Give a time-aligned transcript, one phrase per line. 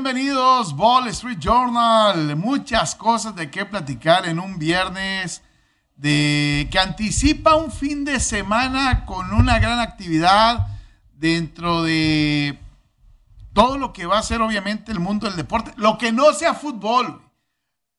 [0.00, 2.36] Bienvenidos, Ball Street Journal.
[2.36, 5.42] Muchas cosas de qué platicar en un viernes
[5.96, 10.68] de que anticipa un fin de semana con una gran actividad
[11.14, 12.60] dentro de
[13.52, 16.54] todo lo que va a ser obviamente el mundo del deporte, lo que no sea
[16.54, 17.20] fútbol.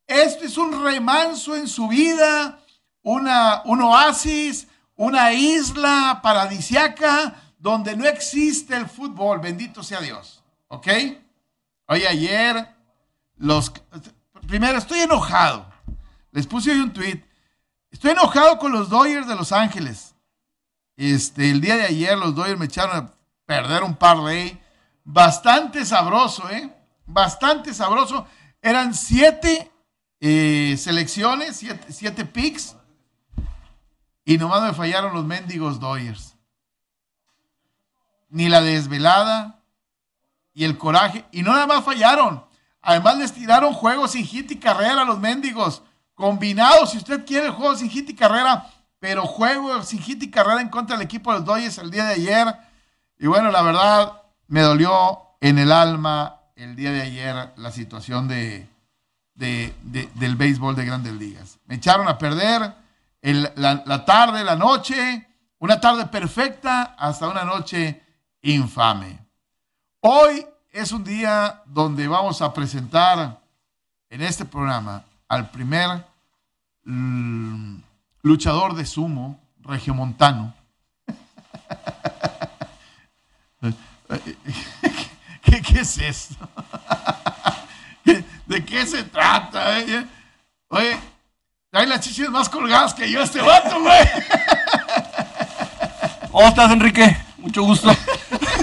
[0.08, 2.62] Esto es un remanso en su vida,
[3.02, 10.42] una, un oasis, una isla paradisiaca donde no existe el fútbol, bendito sea Dios.
[10.70, 10.88] ¿Ok?
[11.92, 12.68] Hoy ayer,
[13.38, 13.74] los...
[14.48, 15.66] Primero, estoy enojado.
[16.32, 17.26] Les puse hoy un tweet.
[17.90, 20.14] Estoy enojado con los Dodgers de Los Ángeles.
[20.96, 23.14] Este, el día de ayer los Dodgers me echaron a
[23.48, 24.56] perder un par de
[25.04, 26.72] bastante sabroso, ¿eh?
[27.08, 28.28] Bastante sabroso.
[28.62, 29.72] Eran siete
[30.20, 32.76] eh, selecciones, siete, siete picks.
[34.26, 36.36] Y nomás me fallaron los mendigos Dodgers.
[38.30, 39.59] Ni la desvelada
[40.54, 41.26] y el coraje.
[41.32, 42.44] Y no nada más fallaron.
[42.82, 45.84] Además les tiraron juegos sin hit y carrera a los mendigos.
[46.14, 48.68] Combinados, si usted quiere juegos sin hit y carrera.
[49.00, 52.06] Pero juego sin hit y carrera en contra del equipo de los Dodgers el día
[52.06, 52.56] de ayer.
[53.18, 58.28] Y bueno, la verdad, me dolió en el alma el día de ayer la situación
[58.28, 58.68] de,
[59.36, 61.60] del béisbol de grandes ligas.
[61.66, 62.74] Me echaron a perder
[63.22, 65.28] la, tarde, la noche,
[65.60, 68.04] una tarde perfecta hasta una noche
[68.42, 69.20] infame.
[70.02, 73.38] Hoy es un día donde vamos a presentar
[74.10, 76.06] en este programa al primer
[76.86, 77.80] mm,
[78.22, 80.54] luchador de sumo regiomontano.
[85.44, 86.48] ¿Qué, ¿Qué, es esto?
[88.46, 89.82] ¿De qué se trata?
[89.82, 90.08] Eh?
[90.70, 90.98] Oye,
[91.74, 94.08] hay las chichis más colgadas que yo este vato, güey.
[96.32, 97.18] ¿Cómo estás, Enrique?
[97.38, 97.92] Mucho gusto.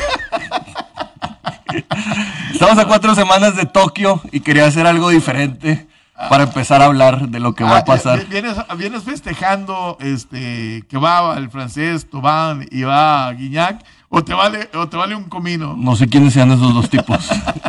[2.57, 5.87] Estamos a cuatro semanas de Tokio y quería hacer algo diferente
[6.31, 8.27] para empezar a hablar de lo que va a ah, pasar.
[8.29, 14.71] Vienes, vienes, festejando este, que va el francés Tobán y va Guiñac, o te vale,
[14.73, 15.75] o te vale un comino.
[15.77, 17.29] No sé quiénes sean esos dos tipos.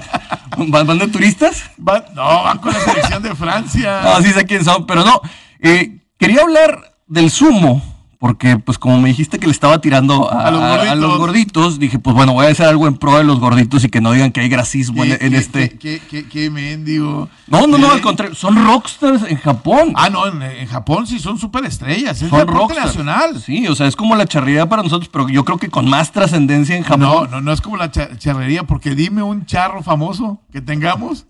[0.58, 1.70] ¿Van, de turistas?
[1.78, 4.00] no, van con la selección de Francia.
[4.04, 5.20] No, sí sé quién son, pero no.
[5.60, 7.82] Eh, quería hablar del sumo,
[8.20, 10.50] porque pues como me dijiste que le estaba tirando a,
[10.96, 11.80] los, gorditos.
[11.80, 14.12] dije, pues bueno, voy a hacer algo en pro de los gorditos y que no
[14.12, 15.78] digan que hay grasismo en, este.
[15.78, 17.30] Qué, qué, mendigo.
[17.48, 19.94] No, no, no, al contrario, son rockstars en Japón.
[19.96, 23.40] Ah, no, en, Japón sí son súper estrellas, es son deporte nacional.
[23.40, 26.12] Sí, o sea, es como la charrería para nosotros, pero yo creo que con más
[26.12, 27.00] trascendencia en Japón.
[27.00, 31.28] No, no, no es como la charrería, porque dime un charro famoso que tengamos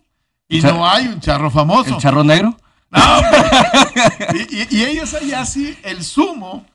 [0.47, 1.95] y no hay un charro famoso.
[1.95, 2.55] ¿El charro negro?
[2.89, 2.99] No,
[4.49, 6.65] y, y, ellos allá sí, el sumo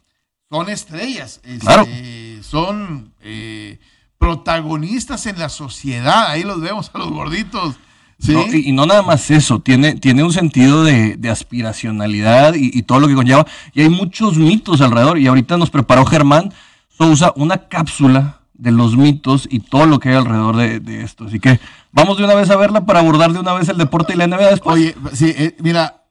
[0.52, 3.78] son estrellas, este, son eh,
[4.18, 7.76] protagonistas en la sociedad, ahí los vemos a los gorditos.
[8.52, 13.14] y, no nada más eso, tiene, tiene un sentido de, aspiracionalidad y, todo lo que
[13.14, 13.46] conlleva.
[13.72, 15.18] Y hay muchos mitos alrededor.
[15.18, 16.52] Y ahorita nos preparó Germán
[16.98, 21.24] Sousa una cápsula de los mitos y todo lo que hay alrededor de, esto.
[21.24, 21.60] Así que
[21.92, 24.26] vamos de una vez a verla para abordar de una vez el deporte y la
[24.26, 24.74] NBA después.
[24.76, 26.01] Oye, sí, eh, mira,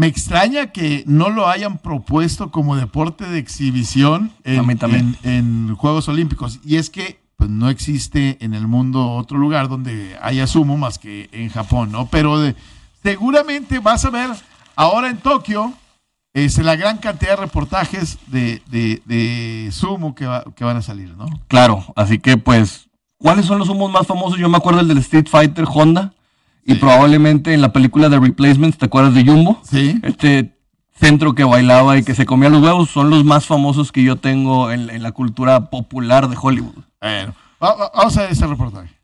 [0.00, 6.58] me extraña que no lo hayan propuesto como deporte de exhibición en, Juegos Olímpicos.
[6.64, 10.98] Y es que pues, no existe en el mundo otro lugar donde haya sumo más
[10.98, 12.06] que en Japón, ¿no?
[12.06, 12.38] Pero
[13.02, 14.30] seguramente vas a ver
[14.74, 15.74] ahora en Tokio
[16.32, 21.26] es la gran cantidad de reportajes de, sumo que, que van a salir, ¿no?
[21.46, 24.38] Claro, así que pues, ¿cuáles son los sumos más famosos?
[24.38, 26.14] Yo me acuerdo el del Street Fighter Honda
[26.64, 29.60] y probablemente en la película de Replacements, ¿te acuerdas de Jumbo?
[29.64, 29.98] Sí.
[30.02, 30.56] Este
[30.92, 34.16] centro que bailaba y que se comía los huevos son los más famosos que yo
[34.16, 36.84] tengo en, la cultura popular de Hollywood.
[37.00, 39.00] Bueno, vamos a ver ese reportaje.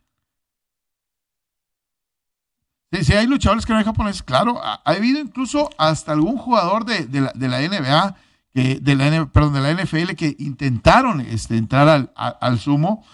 [2.92, 4.60] Sí, sí, hay luchadores que no hay japoneses, claro.
[4.62, 8.16] Ha, habido incluso hasta algún jugador de, la, NBA,
[8.54, 13.04] que, de la, perdón, de la NFL, que intentaron este, entrar al, al sumo.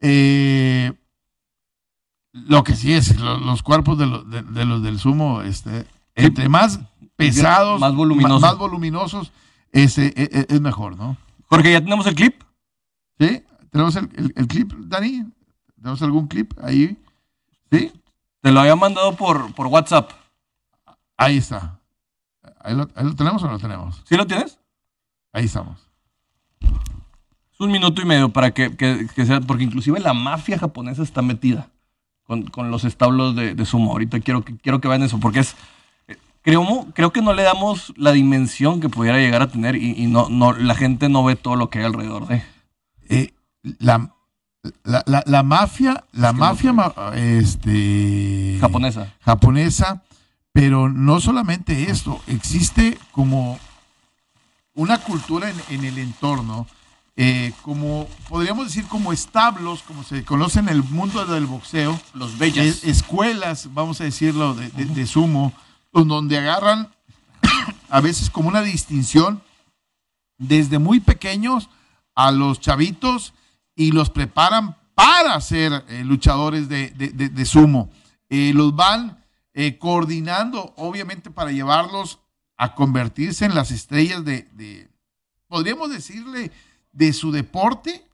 [0.00, 0.92] Eh,
[2.32, 6.80] lo que sí es, los cuerpos de, los del sumo, este, entre más
[7.16, 9.32] pesados, más, voluminosos,
[9.70, 11.16] ese, e, e, es, mejor, ¿no?
[11.46, 12.42] Jorge, ¿ya tenemos el clip?
[13.18, 14.08] Sí, tenemos el,
[14.48, 15.26] clip, Dani.
[15.76, 16.96] ¿Tenemos algún clip ahí?
[17.70, 17.92] ¿Sí?
[18.40, 20.10] Te lo había mandado por, por WhatsApp.
[21.16, 21.78] Ahí está.
[22.60, 24.02] ¿Ahí lo, tenemos o no lo tenemos?
[24.04, 24.58] ¿Sí lo tienes?
[25.32, 25.78] Ahí estamos.
[26.60, 31.20] Es un minuto y medio para que, que sea, porque inclusive la mafia japonesa está
[31.22, 31.71] metida
[32.50, 33.92] con, los establos de, sumo.
[33.92, 35.54] Ahorita quiero, quiero que vean eso, porque es.
[36.08, 40.06] Eh, creo, creo que no le damos la dimensión que pudiera llegar a tener y,
[40.06, 42.42] no, no, la gente no ve todo lo que hay alrededor de.
[43.08, 43.32] Eh,
[43.78, 44.10] la,
[44.84, 49.12] La, la- la mafia, la Es que mafia ma- este, Japonesa.
[49.20, 50.02] japonesa,
[50.52, 53.58] pero no solamente esto, existe como
[54.74, 56.66] una cultura en, en el entorno,
[57.16, 62.40] eh, como podríamos decir como establos, como se conoce en el mundo del boxeo, Los
[62.40, 65.52] es- escuelas, vamos a decirlo, de, de- de sumo,
[65.92, 66.88] donde agarran
[67.90, 69.42] a veces como una distinción
[70.38, 71.68] desde muy pequeños
[72.14, 73.34] a los chavitos
[73.76, 77.12] y los preparan para ser eh, luchadores de, de-
[77.46, 77.90] sumo.
[78.30, 79.22] Eh, los van
[79.54, 82.18] eh, coordinando, obviamente, para llevarlos
[82.56, 84.88] a convertirse en las estrellas de, de-
[85.48, 86.50] podríamos decirle,
[86.92, 88.06] de su deporte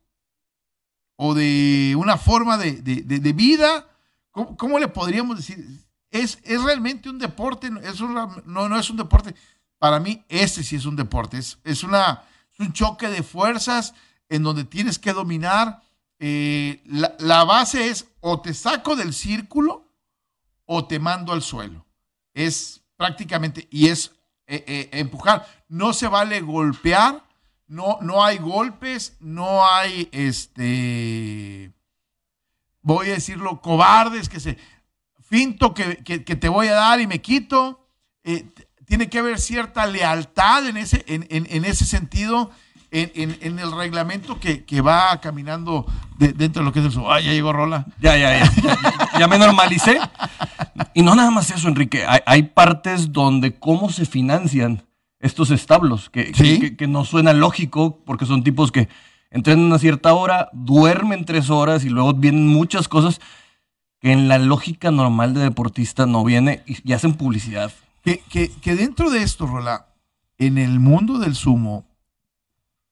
[1.17, 3.03] o de una forma de, de-
[3.33, 3.87] vida.
[4.31, 5.59] ¿Cómo, cómo le podríamos decir?
[6.11, 7.71] Es, es realmente un deporte,
[8.47, 9.35] no- no, es un deporte.
[9.79, 11.39] Para mí, este sí es un deporte.
[11.39, 12.23] Es, es, una,
[12.59, 13.95] un choque de fuerzas
[14.29, 15.83] en donde tienes que dominar.
[16.21, 19.85] eh, la, la base es o te saco del círculo
[20.67, 21.85] o te mando al suelo.
[22.35, 24.13] Es prácticamente, y es
[24.47, 25.47] eh, eh, empujar.
[25.69, 27.25] No se vale golpear,
[27.69, 31.73] no, no hay golpes, no hay, este,
[32.83, 34.59] voy a decirlo, cobardes que se,
[35.21, 37.87] finto que, que- te voy a dar y me quito.
[38.25, 38.47] Eh,
[38.87, 42.51] tiene que haber cierta lealtad en ese, en, en- en ese sentido.
[42.91, 45.85] En, el reglamento que, que va caminando
[46.17, 47.03] de- dentro de lo que es el...
[47.07, 47.85] Ay, ya llegó Rola.
[48.01, 49.19] Ya, ya, ya, ya.
[49.19, 50.01] Ya me normalicé.
[50.95, 52.07] Y no nada más eso, Enrique.
[52.07, 54.83] Hay, hay partes donde cómo se financian
[55.21, 56.61] estos establos, que, que- Sí.
[56.61, 58.89] que- que no suena lógico, porque son tipos que
[59.31, 63.21] entrenan a cierta hora, duermen tres horas y luego vienen muchas cosas
[64.01, 67.73] que en la lógica normal de deportista no viene y, y hacen publicidad.
[68.03, 68.23] Que,
[68.77, 69.87] dentro de esto, Rola,
[70.39, 71.85] en el mundo del sumo,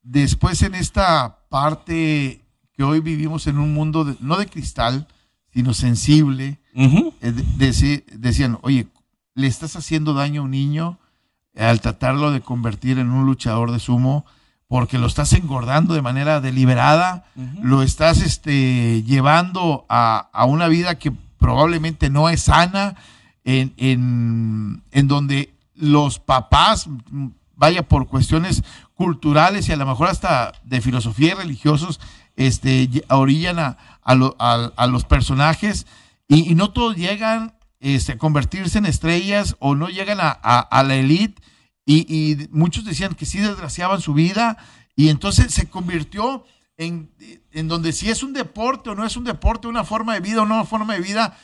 [0.03, 2.41] después en esta parte
[2.73, 5.07] que hoy vivimos en un mundo de- no de cristal,
[5.53, 8.87] sino sensible, eh, de- decían, oye,
[9.33, 10.99] le estás haciendo daño a un niño
[11.59, 14.25] al tratarlo de convertir en un luchador de sumo
[14.67, 17.25] porque lo estás engordando de manera deliberada,
[17.61, 22.95] lo estás este, llevando a, a una vida que probablemente no es sana,
[23.45, 26.89] en, en- en donde los papás,
[27.55, 28.63] vaya por cuestiones
[28.93, 32.01] culturales y a lo mejor hasta de filosofía y religiosos,
[32.35, 35.87] este, orillan a, a lo- a- a los personajes
[36.27, 40.83] y, y no todos llegan este, convertirse en estrellas o no llegan a, a- a
[40.83, 41.41] la elite
[41.85, 44.57] y, y muchos decían que sí desgraciaban su vida
[44.95, 46.43] y entonces se convirtió
[46.77, 47.09] en,
[47.51, 50.41] en donde si es un deporte o no es un deporte, una forma de vida
[50.41, 51.37] o no una forma de vida,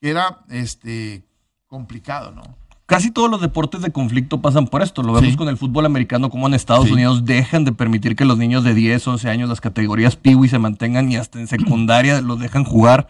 [0.00, 1.24] era este,
[1.66, 2.42] complicado, ¿no?
[2.86, 5.02] Casi todos los deportes de conflicto pasan por esto.
[5.02, 5.36] Lo vemos Sí.
[5.36, 6.92] con el fútbol americano, como en Estados Sí.
[6.92, 10.60] Unidos dejan de permitir que los niños de 10, 11 años, las categorías Piwi se
[10.60, 13.08] mantengan y hasta en secundaria los dejan jugar.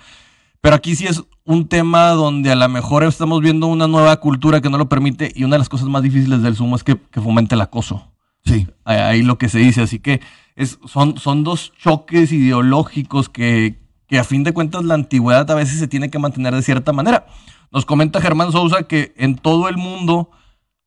[0.60, 4.60] Pero aquí sí es un tema donde a lo mejor estamos viendo una nueva cultura
[4.60, 6.96] que no lo permite y una de las cosas más difíciles del sumo es que,
[6.96, 8.10] que fomente el acoso.
[8.44, 8.66] Sí.
[8.84, 9.82] Ahí- Ahí lo que se dice.
[9.82, 10.20] Así que
[10.56, 13.78] es, son, son dos choques ideológicos que,
[14.08, 16.92] que a fin de cuentas la antigüedad a veces se tiene que mantener de cierta
[16.92, 17.26] manera.
[17.72, 20.30] Nos comenta Germán Sousa que en todo el mundo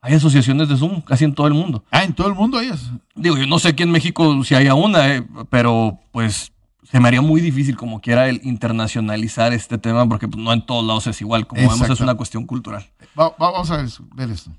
[0.02, 1.84] hay asociaciones de sumo, casi en todo el mundo.
[1.92, 2.90] Ah, en todo el mundo ellas.
[3.16, 6.54] Digo, yo no sé aquí en México si haya una, eh, pero pues
[6.92, 10.66] se me haría muy difícil como quiera el internacionalizar este tema porque pues, no en
[10.66, 11.46] todos lados es igual.
[11.48, 12.86] Como vemos es una cuestión cultural.
[13.20, 14.52] Va- va- vamos a ver, eso- ver esto.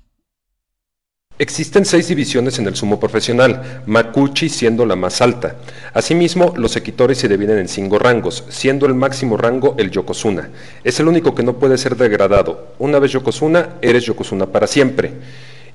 [1.39, 5.55] Existen seis divisiones en el sumo profesional, Makuchi siendo la más alta.
[5.91, 10.49] Asimismo, los equitores se dividen en cinco rangos, siendo el máximo rango el Yokozuna.
[10.83, 12.75] Es el único que no puede ser degradado.
[12.77, 15.13] Una vez Yokozuna, eres Yokozuna para siempre.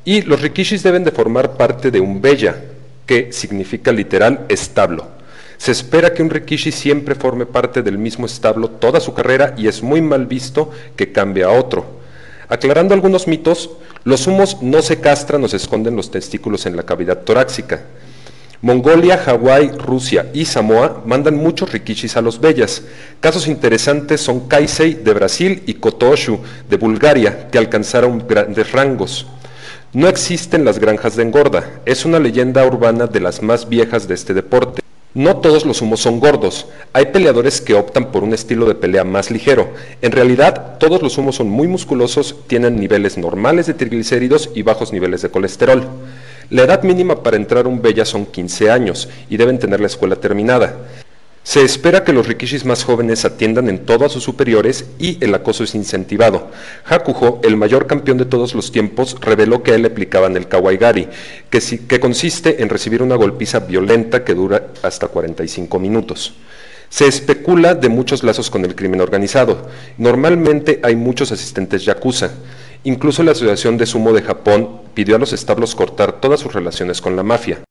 [0.05, 2.63] Y los Rikishis deben de formar parte de un Beya,
[3.05, 5.16] que significa literal establo.
[5.59, 9.69] Se espera que un Rikishi siempre forme parte del mismo establo toda su carrera y
[9.69, 11.87] es muy mal visto que cambie a otro.
[12.49, 13.71] Aclarando algunos mitos,
[14.05, 17.83] los humos no se castran o se esconden los testículos en la cavidad torácica.
[18.63, 22.83] Mongolia, Hawái, Rusia y Samoa mandan muchos rikishis a los bellas.
[23.21, 29.27] Casos interesantes son Kaisei de Brasil y Kotoshu de Bulgaria, que alcanzaron grandes rangos.
[29.93, 34.15] No existen las granjas de engorda, es una leyenda urbana de las más viejas de
[34.15, 34.83] este deporte.
[35.17, 39.03] No todos los humos son gordos, hay peleadores que optan por un estilo de pelea
[39.03, 39.71] más ligero.
[40.03, 44.93] En realidad, todos los humos son muy musculosos, tienen niveles normales de triglicéridos y bajos
[44.93, 45.89] niveles de colesterol.
[46.51, 49.87] La edad mínima para entrar a un Bella son 15 años y deben tener la
[49.87, 50.77] escuela terminada.
[51.47, 55.33] Se espera que los rikishis más jóvenes atiendan en todo a sus superiores y el
[55.33, 56.51] acoso es incentivado.
[56.85, 60.49] Hakuho, el mayor campeón de todos los tiempos, reveló que a él le aplicaban el
[60.49, 61.07] kawaigari,
[61.49, 66.35] que, que consiste en recibir una golpiza violenta que dura hasta 45 minutos.
[66.89, 69.69] Se especula de muchos lazos con el crimen organizado.
[69.99, 72.33] Normalmente hay muchos asistentes yakuza.
[72.83, 77.01] Incluso la Asociación de Sumo de Japón pidió a los establos cortar todas sus relaciones
[77.01, 77.66] con la mafia.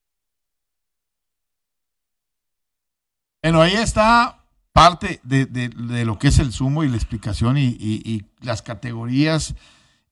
[3.46, 4.40] Bueno, ahí está
[4.74, 8.24] parte de, de- de lo que es el sumo y la explicación y, y- y
[8.42, 9.54] las categorías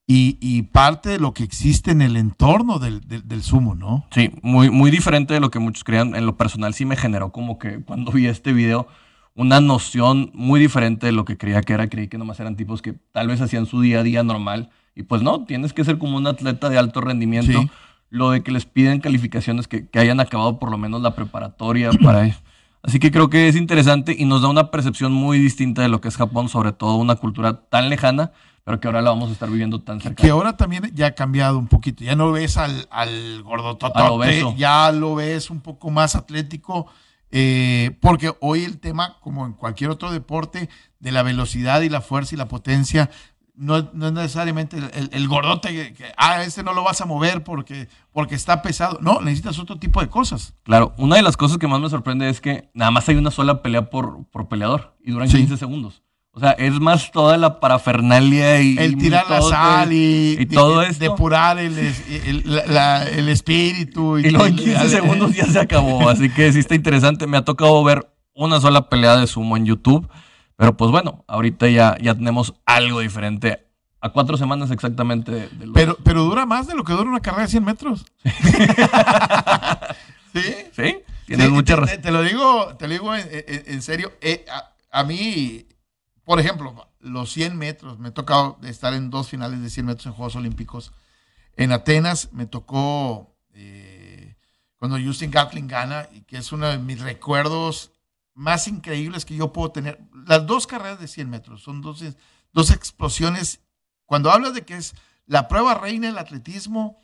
[0.06, 4.06] y, y parte de lo que existe en el entorno del, del, del sumo, ¿no?
[4.12, 6.14] Sí, muy, muy diferente de lo que muchos creían.
[6.14, 8.88] En lo personal sí me generó como que cuando vi este video
[9.34, 11.90] una noción muy diferente de lo que creía que era.
[11.90, 14.70] Creí que nomás eran tipos que tal vez hacían su día a día normal.
[14.94, 17.60] Y pues no, tienes que ser como un atleta de alto rendimiento.
[17.64, 17.72] Sí.
[18.12, 21.90] Lo de que les piden calificaciones que, que hayan acabado por lo menos la preparatoria
[22.04, 22.40] para eso.
[22.84, 26.02] Así que creo que es interesante y nos da una percepción muy distinta de lo
[26.02, 28.32] que es Japón, sobre todo una cultura tan lejana,
[28.66, 30.22] pero que ahora la vamos a estar viviendo tan cerca.
[30.22, 32.04] Que ahora también ya ha cambiado un poquito.
[32.04, 36.88] Ya no ves al, al gordototote, ya lo ves un poco más atlético.
[37.32, 42.00] eh, porque hoy el tema, como en cualquier otro deporte, de la velocidad y la
[42.02, 43.10] fuerza y la potencia,
[43.56, 46.84] no, es- no es necesariamente el, el- el gordote que, que, ah, este no lo
[46.84, 48.98] vas a mover porque, porque está pesado.
[49.02, 50.54] No, necesitas otro tipo de cosas.
[50.64, 53.32] Claro, una de las cosas que más me sorprende es que nada más hay una
[53.32, 55.38] sola pelea por, por peleador y duran Sí.
[55.38, 56.02] 15 segundos.
[56.36, 58.76] O sea, es más toda la parafernalia y.
[58.80, 61.04] El y tirar la todo sal y, y todo de- esto.
[61.04, 62.44] depurar el, el-
[62.74, 64.18] la- el espíritu.
[64.18, 66.10] Y luego en y- 15 segundos ya se acabó.
[66.10, 67.28] Así que sí está interesante.
[67.28, 70.10] Me ha tocado ver una sola pelea de sumo en YouTube.
[70.56, 73.68] Pero pues bueno, ahorita ya, ya tenemos algo diferente.
[74.02, 77.10] A cuatro semanas exactamente de, de los- Pero, pero dura más de lo que dura
[77.10, 78.06] una carrera de 100 metros.
[80.34, 80.42] ¿Sí?
[80.76, 82.02] Sí, tienes Sí, mucha te, razón.
[82.02, 84.12] te lo digo, te lo digo en, en- en serio.
[84.22, 85.68] Eh, a, a mí,
[86.26, 90.06] por ejemplo, los 100 metros, me ha tocado estar en dos finales de 100 metros
[90.08, 90.92] en Juegos Olímpicos.
[91.56, 94.36] En Atenas me tocó eh,
[94.78, 97.92] cuando Justin Gatlin gana, y que es uno de mis recuerdos
[98.34, 100.00] más increíbles que yo puedo tener.
[100.26, 102.04] Las dos carreras de 100 metros son dos,
[102.52, 103.62] dos explosiones.
[104.06, 107.02] Cuando hablas de que es la prueba reina del atletismo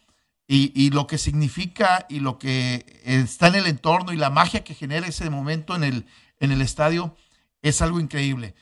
[0.48, 4.64] y, y lo que significa y lo que está en el entorno y la magia
[4.64, 6.06] que genera ese momento en el,
[6.40, 7.16] en el estadio
[7.62, 8.56] es algo increíble.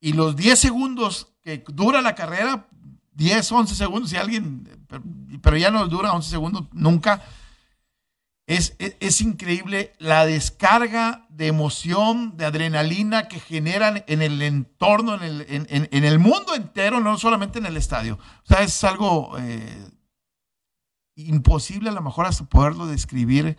[0.00, 2.68] Y los 10 segundos que dura la carrera,
[3.12, 5.02] 10, 11 segundos, si alguien, pero,
[5.42, 7.22] pero ya no dura 11 segundos nunca,
[8.50, 15.14] es, es, es, increíble la descarga de emoción, de adrenalina que generan en el entorno,
[15.14, 18.14] en el, en, en, en el mundo entero, no solamente en el estadio.
[18.14, 19.88] O sea, es algo eh,
[21.14, 23.56] imposible a lo mejor hasta poderlo describir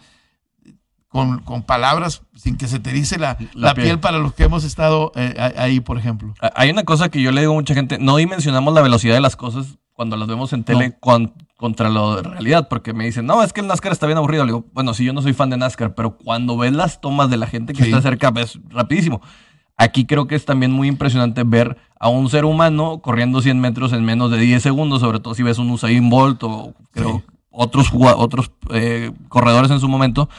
[1.07, 3.87] con, con, palabras sin que se te dice la, la, la piel.
[3.87, 3.99] piel.
[4.01, 6.33] para los que hemos estado eh, ahí, por ejemplo.
[6.53, 9.21] Hay una cosa que yo le digo a mucha gente, no dimensionamos la velocidad de
[9.21, 11.33] las cosas cuando las vemos en tele no.
[11.61, 14.43] Contra lo de realidad, porque me dicen, no, es que el NASCAR está bien aburrido.
[14.45, 17.29] Le digo, bueno, si yo no soy fan de NASCAR, pero cuando ves las tomas
[17.29, 17.89] de la gente que sí.
[17.89, 19.21] está cerca, ves rapidísimo.
[19.77, 23.93] Aquí creo que es también muy impresionante ver a un ser humano corriendo 100 metros
[23.93, 27.23] en menos de 10 segundos, sobre todo si ves un Usain Bolt o creo sí.
[27.51, 30.29] otros, otros eh, corredores en su momento.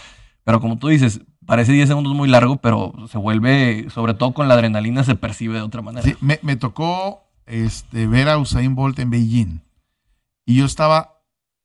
[0.43, 4.49] Pero como tú dices, parece 10 segundos muy largo, pero se vuelve, sobre todo con
[4.49, 6.05] la adrenalina, se percibe de otra manera.
[6.05, 9.61] Sí, me, me tocó este, ver a Usain Bolt en Beijing.
[10.45, 11.23] Y yo estaba,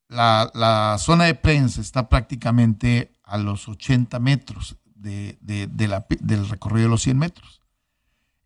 [0.07, 6.05] la, la zona de prensa está prácticamente a los 80 metros de, de, de la,
[6.19, 7.61] del recorrido de los 100 metros.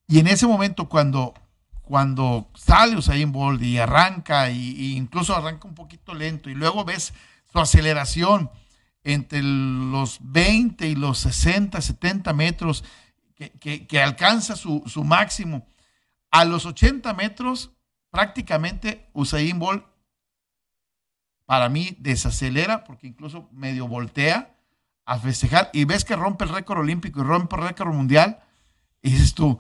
[0.08, 1.34] Y en ese momento, cuando,
[1.82, 6.84] cuando sale Usain Bolt y arranca, y, y incluso arranca un poquito lento, y luego
[6.84, 7.14] ves
[7.52, 8.50] su aceleración
[9.04, 12.84] entre los 20 y los 60, 70 metros,
[13.36, 15.68] que, que, que alcanza su, su máximo.
[16.30, 17.72] A los 80 metros,
[18.10, 19.86] prácticamente Usain Bolt,
[21.52, 24.56] para mí, desacelera, porque incluso medio voltea
[25.04, 28.40] a festejar, y ves que rompe el récord olímpico y rompe el récord mundial,
[29.02, 29.60] y dices tú...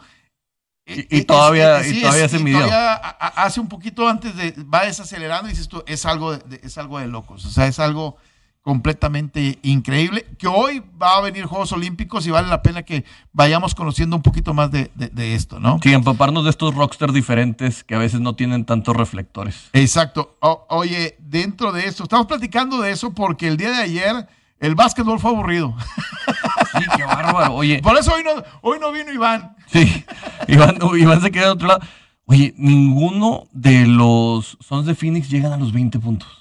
[0.86, 2.40] Y, y todavía, es, y todavía es, se.
[2.40, 6.78] Todavía hace un poquito antes de, va desacelerando y dices tú, es algo de, es
[6.78, 8.16] algo de locos, o sea, es algo
[8.62, 13.74] completamente increíble, que hoy va a venir Juegos Olímpicos y vale la pena que vayamos
[13.74, 15.80] conociendo un poquito más de, de, de, esto, ¿no?
[15.82, 19.70] Sí, empaparnos de estos rockstars diferentes que a veces no tienen tantos reflectores.
[19.74, 20.38] Exacto.
[20.42, 24.28] O, oye, dentro de esto, estamos platicando de eso porque el día de ayer
[24.60, 25.76] el básquetbol fue aburrido.
[26.72, 27.56] Sí, qué bárbaro.
[27.56, 27.82] Oye.
[27.82, 29.58] Por eso hoy no, hoy no vino Iván.
[29.68, 30.06] Sí,
[30.48, 31.82] Iván, Iván se queda de otro lado.
[32.26, 36.41] Oye, ninguno de los Sons de Phoenix llegan a los 20 puntos.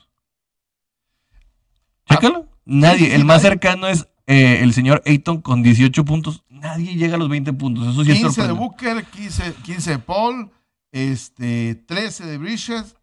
[2.11, 2.47] Chécalo.
[2.65, 3.15] Nadie.
[3.15, 6.45] El más cercano es eh, el señor Ayton con 18 puntos.
[6.49, 7.89] Nadie llega a los 20 puntos.
[7.89, 10.51] Eso sí 15 de Booker, 15, 15, de Paul,
[10.93, 12.97] este, 13 de Bridges.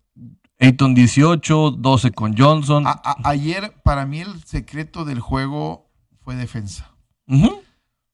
[0.60, 2.88] Ayton 18, 12 con Johnson.
[2.88, 5.90] A, a, ayer, para mí, el secreto del juego
[6.24, 6.92] fue defensa.
[7.28, 7.62] Uh -huh.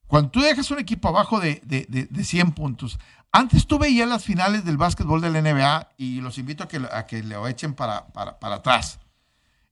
[0.08, 3.00] Cuando tú dejas un equipo abajo de, de, de, 100 puntos,
[3.32, 6.82] antes tú veías las finales del básquetbol de la NBA y los invito a que,
[6.92, 9.00] a que lo echen para, para, para atrás.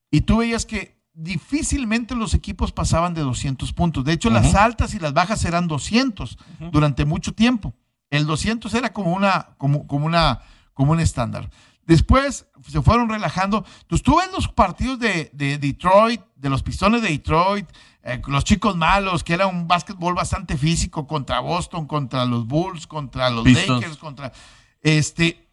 [0.10, 4.06] Y tú veías que difícilmente los equipos pasaban de 200 puntos.
[4.06, 6.38] De hecho, las altas y las bajas eran 200
[6.72, 7.74] durante mucho tiempo.
[8.10, 10.42] El 200 era como una, como, como una,
[10.74, 11.50] como un estándar.
[11.86, 13.66] Después se fueron relajando.
[13.82, 17.68] Entonces, tú ves los partidos de, Detroit, de los Pistones de Detroit,
[18.04, 22.88] eh, los chicos malos, que era un básquetbol bastante físico contra Boston, contra los Bulls,
[22.88, 24.32] contra los Lakers, contra
[24.82, 25.48] este.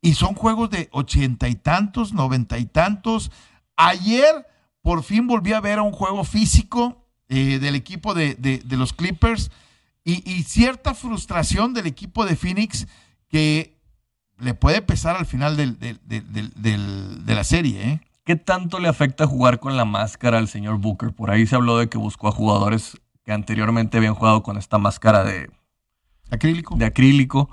[0.00, 3.30] Y son juegos de ochenta y tantos, noventa y tantos.
[3.76, 4.46] Ayer
[4.82, 9.50] por fin volví a ver a un juego físico eh, del equipo de, los Clippers
[10.04, 12.86] y, cierta frustración del equipo de Phoenix
[13.28, 13.80] que
[14.38, 17.88] le puede pesar al final de la serie.
[17.88, 18.00] ¿eh?
[18.24, 21.12] ¿Qué tanto le afecta jugar con la máscara al señor Booker?
[21.14, 24.78] Por ahí se habló de que buscó a jugadores que anteriormente habían jugado con esta
[24.78, 25.48] máscara de
[26.30, 26.74] acrílico.
[26.76, 27.48] De acrílico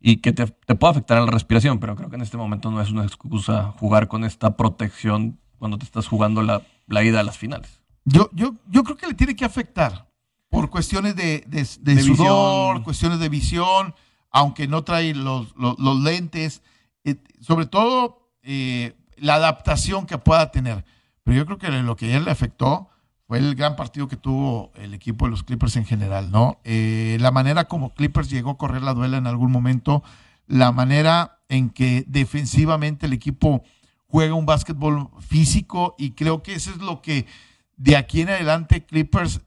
[0.00, 2.70] y que te, te puede afectar en la respiración, pero creo que en este momento
[2.70, 7.22] no es una excusa jugar con esta protección cuando te estás jugando la, ida a
[7.22, 7.80] las finales.
[8.04, 10.08] Yo, yo, yo creo que le tiene que afectar
[10.48, 13.94] por cuestiones de, de, sudor, cuestiones de visión,
[14.30, 16.62] aunque no trae los, los, lentes,
[17.04, 20.84] eh, sobre todo eh, la adaptación que pueda tener.
[21.22, 22.88] Pero yo creo que lo que ayer le afectó
[23.28, 26.58] fue el gran partido que tuvo el equipo de los Clippers en general, ¿no?
[26.64, 30.02] Eh, la manera como Clippers llegó a correr la duela en algún momento,
[30.48, 33.62] la manera en que defensivamente el equipo
[34.10, 37.26] juega un básquetbol físico y creo que eso es lo que
[37.76, 39.40] de aquí en adelante Clippers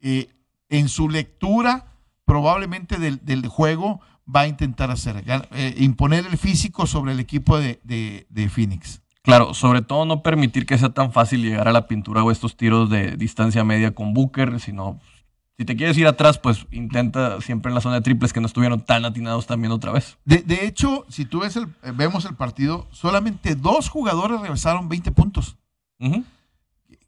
[0.00, 0.28] eh,
[0.68, 1.86] en su lectura
[2.24, 7.80] probablemente del, juego va a intentar hacer, eh, imponer el físico sobre el equipo de,
[7.82, 9.02] de, Phoenix.
[9.22, 12.56] Claro, sobre todo no permitir que sea tan fácil llegar a la pintura o estos
[12.56, 15.00] tiros de distancia media con Booker, sino
[15.62, 18.48] si te quieres ir atrás, pues intenta siempre en la zona de triples que no
[18.48, 20.18] estuvieron tan atinados también otra vez.
[20.24, 25.56] De, hecho, si tú ves el, vemos el partido, solamente dos jugadores regresaron 20 puntos.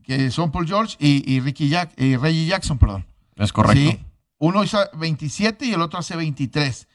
[0.04, 3.04] Que son Paul George y, Ricky Jack, y Reggie Jackson, perdón.
[3.34, 4.00] Es correcto.
[4.38, 6.86] uno hizo 27 y el otro hace 23.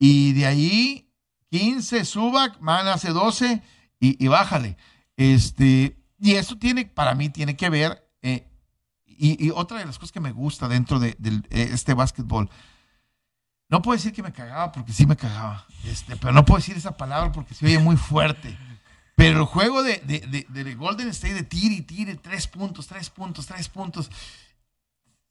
[0.00, 1.08] Y de ahí,
[1.52, 3.62] 15 Subac, Man hace 12
[4.00, 4.76] y, bájale.
[5.16, 8.03] Este, y eso tiene, para mí, tiene que ver
[9.32, 11.16] y, otra de las cosas que me gusta dentro de,
[11.50, 12.50] eh, este básquetbol,
[13.68, 16.76] no puedo decir que me cagaba porque sí me cagaba, este, pero no puedo decir
[16.76, 18.56] esa palabra porque se oye muy fuerte.
[19.16, 23.46] Pero el juego de, de, Golden State de tire y tire, tres puntos, tres puntos,
[23.46, 24.10] tres puntos.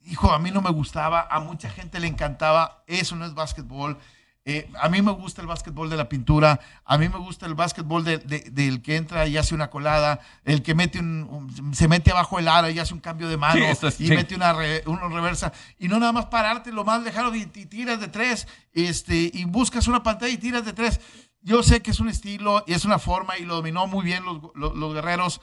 [0.06, 2.84] Hijo, a mí no me gustaba, a mucha gente le encantaba.
[2.88, 3.97] Eso no es básquetbol.
[4.45, 7.56] Eh, a mí me gusta el básquetbol de la pintura, a mí me gusta el
[7.56, 12.39] básquetbol del que entra y hace una colada, el que mete un, se mete abajo
[12.39, 13.65] el aro y hace un cambio de mano
[13.99, 15.53] y mete una, reversa.
[15.79, 19.88] Y no nada más pararte lo más lejano y, tiras de tres este, y buscas
[19.88, 20.99] una pantalla y tiras de tres.
[21.41, 24.25] Yo sé que es un estilo y es una forma y lo dominó muy bien
[24.25, 25.39] los, los guerreros,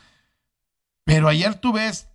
[1.04, 2.08] pero ayer tú ves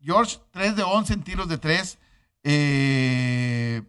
[0.00, 1.98] George 3 de 11 en tiros de tres.
[2.42, 3.82] Eh,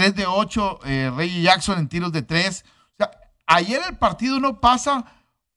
[0.00, 2.64] 3 de 8, eh, Reggie Jackson en tiros de 3.
[2.64, 3.10] O sea,
[3.46, 5.04] ayer el partido no pasa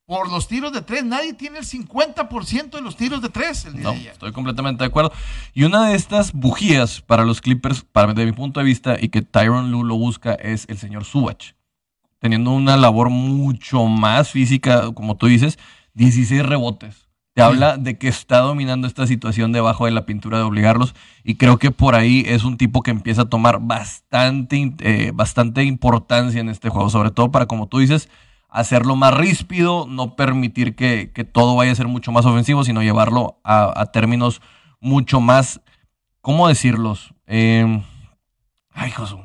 [0.05, 1.05] por los tiros de 3.
[1.05, 5.13] Nadie tiene el 50% de los tiros de 3 no, Estoy completamente de acuerdo.
[5.53, 9.07] Y una de estas bujías para los Clippers, para, desde mi punto de vista, y
[9.07, 11.55] que Tyron Lue lo busca, es el señor Subach.
[12.19, 15.57] Teniendo una labor mucho más física, como tú dices,
[15.93, 17.02] 16 rebotes
[17.33, 20.93] te habla de que está dominando esta situación debajo de la pintura de obligarlos
[21.23, 25.63] y creo que por ahí es un tipo que empieza a tomar bastante, eh, bastante
[25.63, 28.07] importancia en este juego, sobre todo para, como tú dices,
[28.49, 33.39] hacerlo más ríspido, no permitir que, todo vaya a ser mucho más ofensivo, sino llevarlo
[33.43, 34.41] a, términos
[34.79, 35.59] mucho más,
[36.21, 37.15] ¿cómo decirlos?
[37.25, 37.81] Em,
[38.73, 39.19] ay, Josu.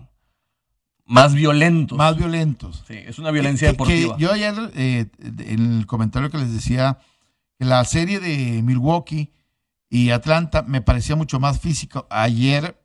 [1.05, 1.99] Más violentos.
[1.99, 2.85] Más violentos.
[2.87, 4.17] Sí, es una violencia deportiva.
[4.19, 6.99] yo ayer, eh, en el comentario que les decía,
[7.59, 9.33] la serie de Milwaukee
[9.91, 12.07] y Atlanta me parecía mucho más físico.
[12.11, 12.81] Ayer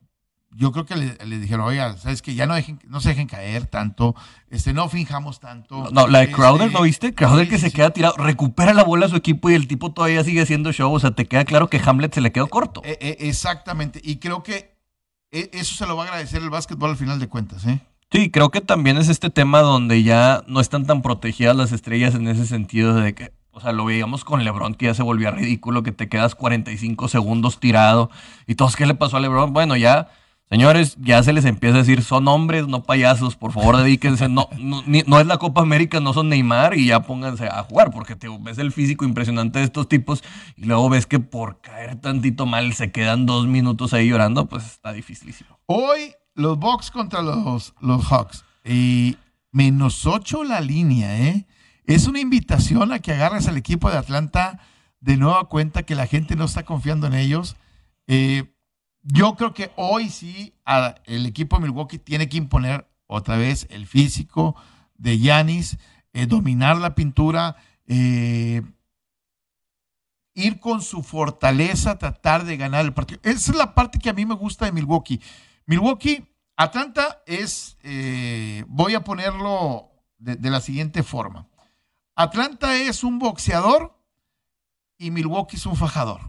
[0.55, 3.65] yo creo que le, dijeron, oiga, sabes que ya no, dejen, no se dejen caer
[3.65, 4.15] tanto,
[4.49, 5.89] este, no finjamos tanto.
[5.91, 7.13] No, la de Crowder, ¿no viste?
[7.13, 10.23] Crowder que se queda tirado, recupera la bola a su equipo y el tipo todavía
[10.23, 10.93] sigue haciendo show.
[10.93, 12.81] O sea, te queda claro que Hamlet se le quedó corto.
[12.83, 13.99] E, e, exactamente.
[14.03, 14.77] Y creo que
[15.31, 17.79] e, eso se lo va a agradecer el básquetbol al final de cuentas, ¿eh?
[18.11, 22.13] Sí, creo que también es este tema donde ya no están tan protegidas las estrellas
[22.13, 25.31] en ese sentido de que o sea, lo veíamos con LeBron que ya se volvía
[25.31, 28.09] ridículo, que te quedas 45 segundos tirado
[28.47, 29.53] y todos, ¿qué le pasó a LeBron?
[29.53, 30.09] Bueno, ya,
[30.49, 34.49] señores, ya se les empieza a decir, son hombres, no payasos, por favor dedíquense, no,
[34.57, 38.27] no, es la Copa América, no son Neymar y ya pónganse a jugar, porque te
[38.39, 40.23] ves el físico impresionante de estos tipos
[40.57, 44.65] y luego ves que por caer tantito mal se quedan dos minutos ahí llorando, pues
[44.65, 45.59] está dificilísimo.
[45.67, 48.43] Hoy los Bucks contra los, los Hawks.
[48.65, 49.17] Y
[49.51, 51.45] menos 8 la línea, ¿eh?
[51.85, 54.59] Es una invitación a que agarres al equipo de Atlanta
[55.01, 57.57] de nueva cuenta que la gente no está confiando en ellos.
[58.07, 58.55] Eh,
[59.01, 60.53] yo creo que hoy sí
[61.05, 64.55] el equipo de Milwaukee tiene que imponer otra vez el físico
[64.95, 65.77] de Yanis,
[66.13, 68.61] eh, dominar la pintura, eh,
[70.35, 73.19] ir con su fortaleza, tratar de ganar el partido.
[73.23, 75.21] Esa es la parte que a mí me gusta de Milwaukee.
[75.65, 76.23] Milwaukee,
[76.55, 77.77] Atlanta es,
[78.67, 81.49] voy a ponerlo de la siguiente forma.
[82.15, 83.97] Atlanta es un boxeador
[84.97, 86.21] y Milwaukee es un fajador.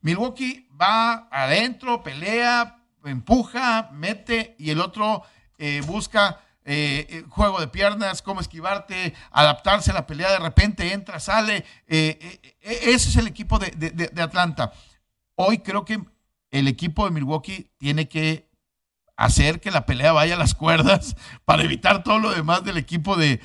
[0.00, 5.22] Milwaukee va adentro, pelea, empuja, mete y el otro
[5.58, 10.92] eh, busca eh, eh, juego de piernas, cómo esquivarte, adaptarse a la pelea, de repente
[10.92, 11.64] entra, sale.
[11.86, 14.72] ese es el equipo de Atlanta.
[15.34, 16.00] Hoy creo que
[16.50, 18.51] el equipo de Milwaukee tiene que
[19.16, 23.16] hacer que la pelea vaya a las cuerdas para evitar todo lo demás del equipo
[23.16, 23.40] de,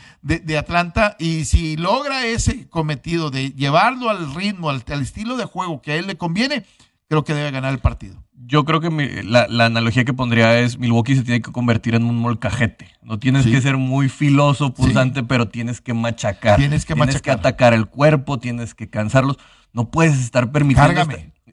[0.57, 1.15] Atlanta.
[1.19, 5.95] Y si logra ese cometido de llevarlo al ritmo, al, estilo de juego que a
[5.95, 6.65] él le conviene,
[7.07, 8.23] creo que debe ganar el partido.
[8.49, 12.15] Yo creo que la, analogía que pondría es Milwaukee se tiene que convertir en un
[12.17, 12.87] molcajete.
[13.01, 16.57] No tienes que ser muy filoso, pulsante, pero tienes que machacar.
[16.57, 19.37] Tienes que tienes que atacar el cuerpo, tienes que cansarlos.
[19.73, 21.05] No puedes estar permitiendo.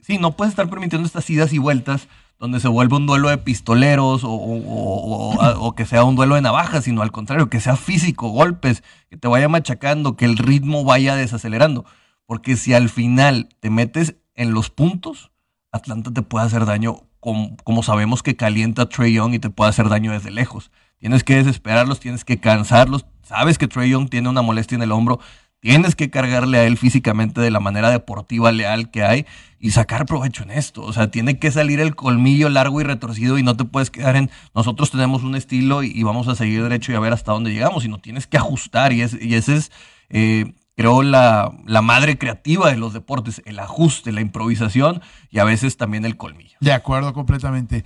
[0.05, 3.37] Sí, no puedes estar permitiendo estas idas y vueltas donde se vuelve un duelo de
[3.37, 8.83] pistoleros o, que sea un duelo de navajas, sino al contrario, que sea físico, golpes,
[9.09, 11.85] que te vaya machacando, que el ritmo vaya desacelerando.
[12.25, 15.31] Porque si al final te metes en los puntos,
[15.71, 19.69] Atlanta te puede hacer daño, como, como sabemos que calienta Trey Young y te puede
[19.69, 20.71] hacer daño desde lejos.
[20.99, 23.05] Tienes que desesperarlos, tienes que cansarlos.
[23.23, 25.19] Sabes que Trey Young tiene una molestia en el hombro,
[25.65, 29.25] Tienes que cargarle a él físicamente de la manera deportiva leal que hay
[29.59, 30.83] y sacar provecho en esto.
[30.83, 34.15] O sea, tiene que salir el colmillo largo y retorcido y no te puedes quedar
[34.15, 37.51] en nosotros tenemos un estilo y, vamos a seguir derecho y a ver hasta dónde
[37.51, 39.71] llegamos, sino tienes que ajustar y, es, y ese es,
[40.09, 45.01] eh, creo, la, la madre creativa de los deportes, el ajuste, la improvisación
[45.31, 46.57] y a veces también el colmillo.
[46.59, 47.85] De acuerdo, completamente.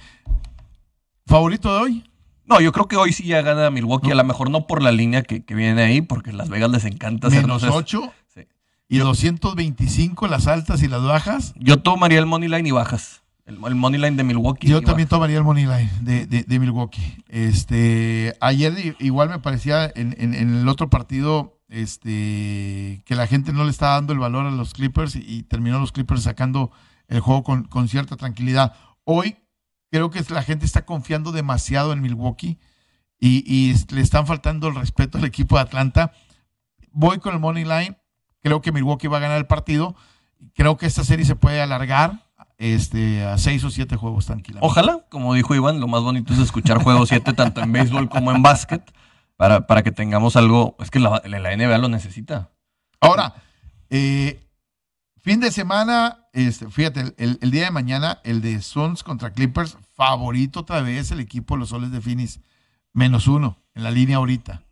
[1.26, 2.09] ¿Favorito de hoy?
[2.50, 4.92] No, yo creo que hoy sí ya gana Milwaukee, a lo mejor no por la
[4.92, 8.12] línea que, viene ahí, porque Las Vegas les encanta hacer Menos 8
[8.90, 11.54] y 225 las altas y las bajas.
[11.58, 13.22] Yo tomaría el money line y bajas.
[13.46, 14.68] El, money line de Milwaukee.
[14.68, 17.24] Yo también tomaría el money line de, Milwaukee.
[17.28, 23.70] Este, ayer igual me parecía en, el otro partido este, que la gente no le
[23.70, 26.72] estaba dando el valor a los Clippers y, terminó los Clippers sacando
[27.08, 28.74] el juego con, con cierta tranquilidad.
[29.04, 29.38] Hoy
[29.92, 32.60] Creo que la gente está confiando demasiado en Milwaukee
[33.20, 36.14] y, le están faltando el respeto al equipo de Atlanta.
[36.92, 37.98] Voy con el money line.
[38.42, 39.96] Creo que Milwaukee va a ganar el partido.
[40.54, 44.66] Creo que esta serie se puede alargar este, a seis o siete juegos tranquilamente.
[44.66, 48.32] Ojalá, como dijo Iván, lo más bonito es escuchar juegos siete tanto en béisbol como
[48.32, 48.84] en básquet
[49.36, 50.76] para, para que tengamos algo.
[50.80, 52.52] Es que la, la NBA lo necesita.
[53.02, 53.34] Ahora,
[53.90, 54.49] eh,
[55.22, 60.62] Fin de semana, este, fíjate, el, día de mañana, el de Suns contra Clippers, favorito
[60.62, 62.40] otra vez el equipo de los soles de Finis,
[62.94, 64.64] menos uno en la línea ahorita.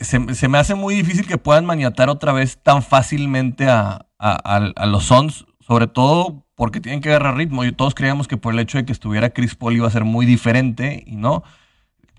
[0.00, 4.06] se, me hace muy difícil que puedan maniatar otra vez tan fácilmente a,
[4.86, 7.64] los Suns, sobre todo porque tienen que agarrar ritmo.
[7.64, 10.04] Y todos creíamos que por el hecho de que estuviera Chris Paul iba a ser
[10.04, 11.42] muy diferente y no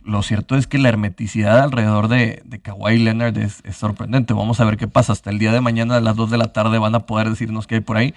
[0.07, 4.33] lo cierto es que la hermeticidad alrededor de, de Kawhi Leonard es, sorprendente.
[4.33, 5.11] Vamos a ver qué pasa.
[5.11, 7.67] Hasta el día de mañana a las 2 de la tarde van a poder decirnos
[7.67, 8.13] qué hay por ahí.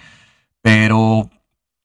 [0.61, 1.29] Pero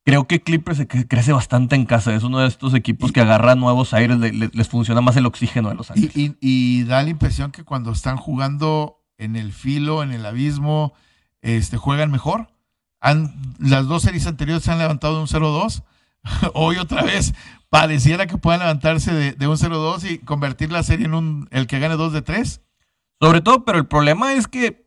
[0.04, 2.14] creo que Clippers se crece bastante en casa.
[2.14, 5.74] Es uno de estos equipos que agarra nuevos aires, les funciona más el oxígeno de
[5.74, 6.12] los aires.
[6.14, 10.94] Y, da la impresión que cuando están jugando en el filo, en el abismo,
[11.42, 12.48] este, juegan mejor.
[13.00, 15.82] Han, las dos series anteriores se han levantado de un 0-2.
[16.54, 17.34] Hoy otra vez
[17.80, 21.78] pareciera que puedan levantarse de, un 0-2 y convertir la serie en un el que
[21.78, 22.62] gane 2 de 3.
[23.20, 24.86] Sobre todo, pero el problema es que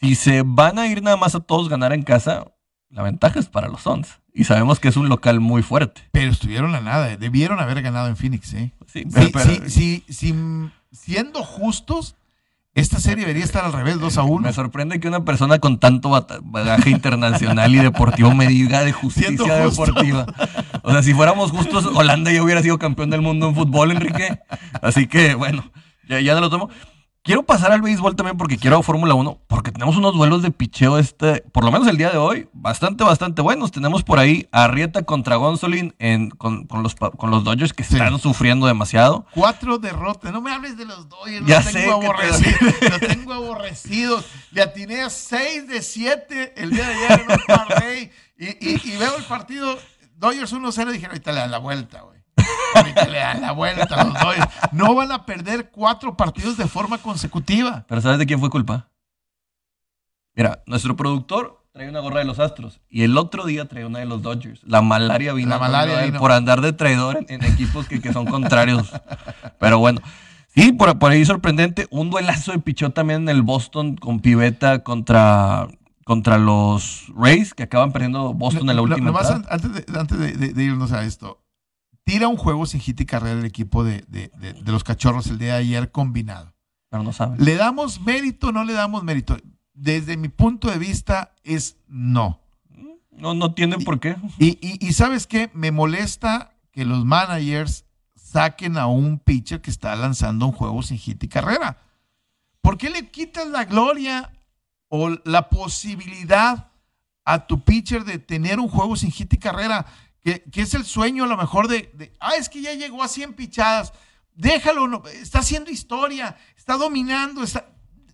[0.00, 2.44] si se van a ir nada más a todos ganar en casa,
[2.90, 4.20] la ventaja es para los Suns.
[4.32, 6.02] Y sabemos que es un local muy fuerte.
[6.12, 8.72] Pero estuvieron a nada, debieron haber ganado en Phoenix, ¿eh?
[8.86, 9.04] Sí,
[9.66, 10.34] sí, sí,
[10.92, 12.14] siendo justos,
[12.76, 14.40] esta serie debería estar al revés, 2 a 1.
[14.40, 16.10] Me sorprende que una persona con tanto
[16.42, 20.26] bagaje internacional y deportivo me diga de justicia deportiva.
[20.82, 24.40] O sea, si fuéramos justos, Holanda ya hubiera sido campeón del mundo en fútbol, Enrique.
[24.82, 25.72] Así que, bueno,
[26.06, 26.68] ya, ya lo tomo.
[27.26, 30.96] Quiero pasar al béisbol también porque quiero Fórmula 1, porque tenemos unos duelos de picheo
[30.96, 33.72] este, por lo menos el día de hoy, bastante, bastante buenos.
[33.72, 38.16] Tenemos por ahí a Arrieta contra Gonzolin en, con, los, con los Dodgers que están
[38.20, 39.26] sufriendo demasiado.
[39.34, 42.74] Cuatro derrotas, no me hables de los Dodgers, ya los tengo aborrecidos.
[42.90, 44.24] Los tengo aborrecidos.
[44.52, 49.16] Le atiné a 6 de 7 el día de ayer en un y, y veo
[49.16, 49.76] el partido
[50.16, 52.15] Dodgers 1-0 y dije, ahorita le dan la vuelta, güey.
[52.74, 54.48] ahorita le dan la vuelta a los Dodgers.
[54.72, 57.84] No van a perder cuatro partidos de forma consecutiva.
[57.88, 58.88] Pero ¿sabes de quién fue culpa?
[60.34, 63.98] Mira, nuestro productor trae una gorra de los Astros y el otro día trae una
[63.98, 64.60] de los Dodgers.
[64.64, 66.04] La malaria vino, La malaria ¿no?
[66.06, 66.18] vino.
[66.18, 68.90] por andar de traidor en, en equipos que, que son contrarios.
[69.58, 70.00] Pero bueno,
[70.48, 71.86] sí, por, por ahí sorprendente.
[71.90, 75.68] Un duelazo de pichó también en el Boston con Pivetta contra,
[76.04, 80.32] contra los Rays que acaban perdiendo Boston en la última nomás antes, de, antes de-
[80.32, 81.42] de- de irnos a esto,
[82.06, 85.26] tira un juego sin hit y carrera el equipo de, de- de- de los cachorros
[85.26, 86.54] el día de ayer combinado.
[86.88, 87.44] Pero no saben.
[87.44, 89.36] ¿Le damos mérito o no le damos mérito?
[89.74, 92.40] Desde mi punto de vista es no.
[93.10, 94.16] No, no tienen por qué.
[94.38, 95.50] Y, y- y ¿sabes qué?
[95.52, 100.98] Me molesta que los managers saquen a un pitcher que está lanzando un juego sin
[100.98, 101.78] hit y carrera.
[102.60, 104.30] ¿Por qué le quitas la gloria
[104.88, 106.68] o la posibilidad
[107.24, 109.86] a tu pitcher de tener un juego sin hit y carrera?
[110.26, 113.00] Que, que es el sueño a lo mejor de, de, ah, es que ya llegó
[113.04, 113.92] a 100 pichadas.
[114.34, 117.66] Déjalo, no, está haciendo historia, está dominando, está...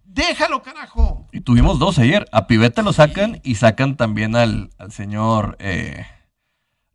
[0.04, 1.26] Déjalo, carajo.
[1.32, 2.26] Y tuvimos dos ayer.
[2.30, 5.56] A Pivetta lo sacan y sacan también al, al señor.
[5.58, 6.06] eh,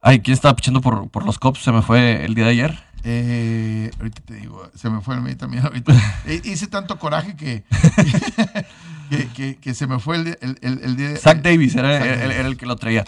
[0.02, 1.64] Ay, ¿quién estaba pichando por, por los Cops?
[1.64, 2.80] Se me fue el día de ayer.
[3.04, 5.94] Eh, ahorita te digo, se me fue el mío también ahorita.
[6.28, 7.64] Eh, Hice tanto coraje que,
[9.10, 11.18] que, que- que se me fue el, el, el- el día de...
[11.18, 12.36] Zach Davis era, Zach era- Davis.
[12.36, 13.04] era el que lo traía.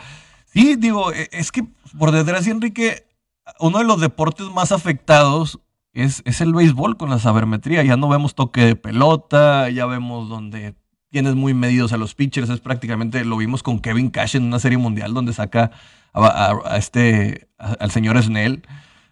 [0.52, 1.64] Sí, digo, eh, es que
[1.98, 3.06] por desgracia, Enrique,
[3.60, 5.60] uno de los deportes más afectados
[5.94, 7.84] es, es el béisbol con la sabermetría.
[7.84, 10.76] Ya no vemos toque de pelota, ya vemos donde
[11.10, 12.50] tienes muy medidos a los pitchers.
[12.50, 15.72] Es prácticamente, lo vimos con Kevin Cash en una serie mundial donde saca
[16.14, 18.64] a, este, al señor Snell.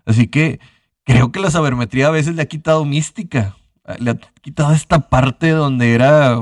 [0.06, 0.60] Así que
[1.04, 3.56] creo que la sabermetría a veces le ha quitado mística.
[4.00, 6.40] Le ha quitado esta parte donde era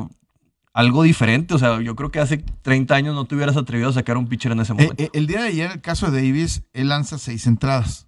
[0.75, 1.53] algo diferente.
[1.53, 4.27] O sea, yo creo que hace 30 años no te hubieras atrevido a sacar un
[4.27, 5.01] pitcher en ese Eh, momento.
[5.03, 8.05] eh, el día de ayer, el caso de Davis, él lanza seis entradas.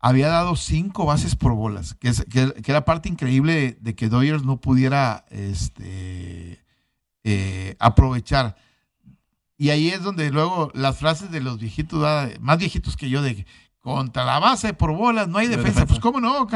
[0.00, 4.08] Había dado cinco bases por bolas, que, es, que, que era parte increíble de, que
[4.08, 6.64] Dodgers no pudiera este,
[7.24, 8.56] eh, aprovechar.
[9.58, 12.02] Y ahí es donde luego las frases de los viejitos,
[12.40, 13.46] más viejitos que yo, de
[13.80, 15.80] contra la base por bolas no hay defensa.
[15.80, 15.86] defensa.
[15.86, 16.42] Pues, ¿cómo no?
[16.42, 16.48] O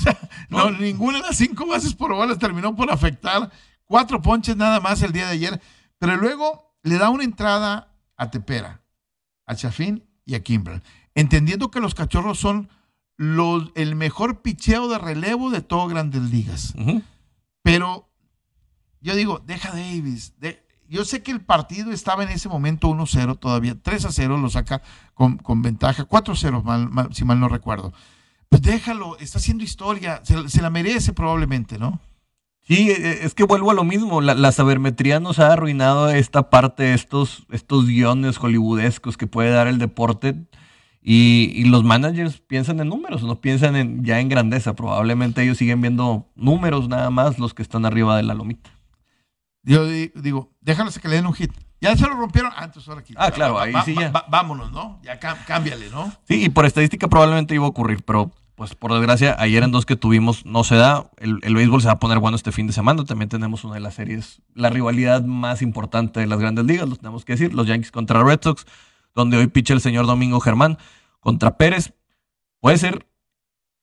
[0.00, 0.18] sea,
[0.48, 0.78] no, No.
[0.78, 3.50] ninguna de las cinco bases por bolas terminó por afectar.
[3.88, 5.60] Cuatro ponches nada más el día de ayer.
[5.98, 8.82] Pero luego le da una entrada a Tepera,
[9.46, 10.82] a Chafín y a Kimbrel.
[11.14, 12.68] Entendiendo que los cachorros son
[13.16, 16.74] los, el mejor picheo de relevo de todo Grandes Ligas.
[17.62, 18.08] Pero
[19.00, 20.34] yo digo, deja Davis.
[20.38, 23.74] de- yo sé que el partido estaba en ese momento 1-0 todavía.
[23.74, 24.80] 3-0 lo saca
[25.14, 26.04] con, con ventaja.
[26.08, 27.92] 4-0, mal- mal- si mal no recuerdo.
[28.48, 30.20] Pues déjalo, está haciendo historia.
[30.24, 32.00] Se, se la merece probablemente, ¿no?
[32.68, 34.20] Sí, eh, es que vuelvo a lo mismo.
[34.20, 39.66] La, la sabermetría nos ha arruinado esta parte, estos, estos guiones hollywoodescos que puede dar
[39.68, 40.36] el deporte.
[41.00, 44.74] Y, y los managers piensan en números, no piensan en, ya en grandeza.
[44.76, 48.68] Probablemente ellos siguen viendo números nada más los que están arriba de la lomita.
[49.62, 51.50] Yo di- digo, déjalos que le den un hit.
[51.80, 52.52] Ya se lo rompieron.
[52.54, 53.14] Ah, entonces ahora aquí.
[53.16, 54.12] Ah, claro, ahí sí ya.
[54.28, 55.00] vámonos, ¿no?
[55.02, 56.12] Ya cá- cámbiale, ¿no?
[56.28, 59.86] Sí, y por estadística probablemente iba a ocurrir, pero pues por desgracia, ayer en dos
[59.86, 61.08] que tuvimos no se da.
[61.16, 63.04] El, el béisbol se va a poner bueno este fin de semana.
[63.04, 66.96] También tenemos una de las series, la rivalidad más importante de las grandes ligas, lo
[66.96, 68.66] tenemos que decir, los Yankees contra Red Sox,
[69.14, 70.76] donde hoy picha el señor Domingo Germán
[71.20, 71.94] contra Pérez.
[72.58, 73.06] Puede ser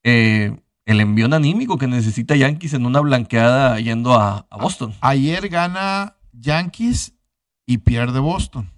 [0.03, 4.93] eh, el envión anímico que necesita Yankees en una blanqueada yendo a, a Boston.
[4.99, 7.13] Ayer gana Yankees
[7.65, 8.69] y pierde Boston.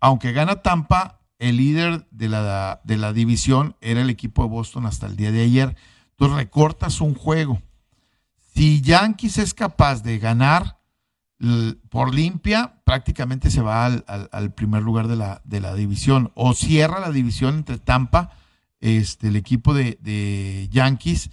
[0.00, 4.86] Aunque gana Tampa, el líder de la, de la división era el equipo de Boston
[4.86, 5.74] hasta el día de ayer.
[6.12, 7.60] Entonces recortas un juego.
[8.54, 10.78] Si Yankees es capaz de ganar
[11.88, 16.30] por limpia, prácticamente se va al, al- al primer lugar de la, de la división.
[16.34, 18.30] O cierra la división entre Tampa,
[18.80, 21.30] este, el equipo de, de Yankees.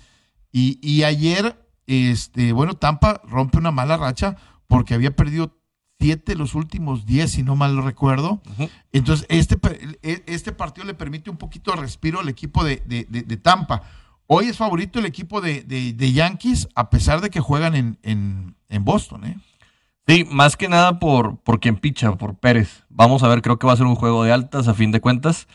[0.53, 5.56] Y, y ayer, este, bueno, Tampa rompe una mala racha porque había perdido
[5.99, 8.39] siete los últimos diez, si no mal lo recuerdo.
[8.91, 9.57] Entonces, este,
[10.03, 13.37] e- este partido le permite un poquito de respiro al equipo de, de- de- de
[13.37, 13.81] Tampa.
[14.27, 17.97] Hoy es favorito el equipo de, de- de Yankees, a pesar de que juegan en,
[18.03, 19.25] en- en Boston.
[19.25, 19.37] ¿eh?
[20.07, 22.83] Sí, más que nada por, por quien picha, por Pérez.
[22.89, 25.01] Vamos a ver, creo que va a ser un juego de altas a fin de
[25.01, 25.47] cuentas.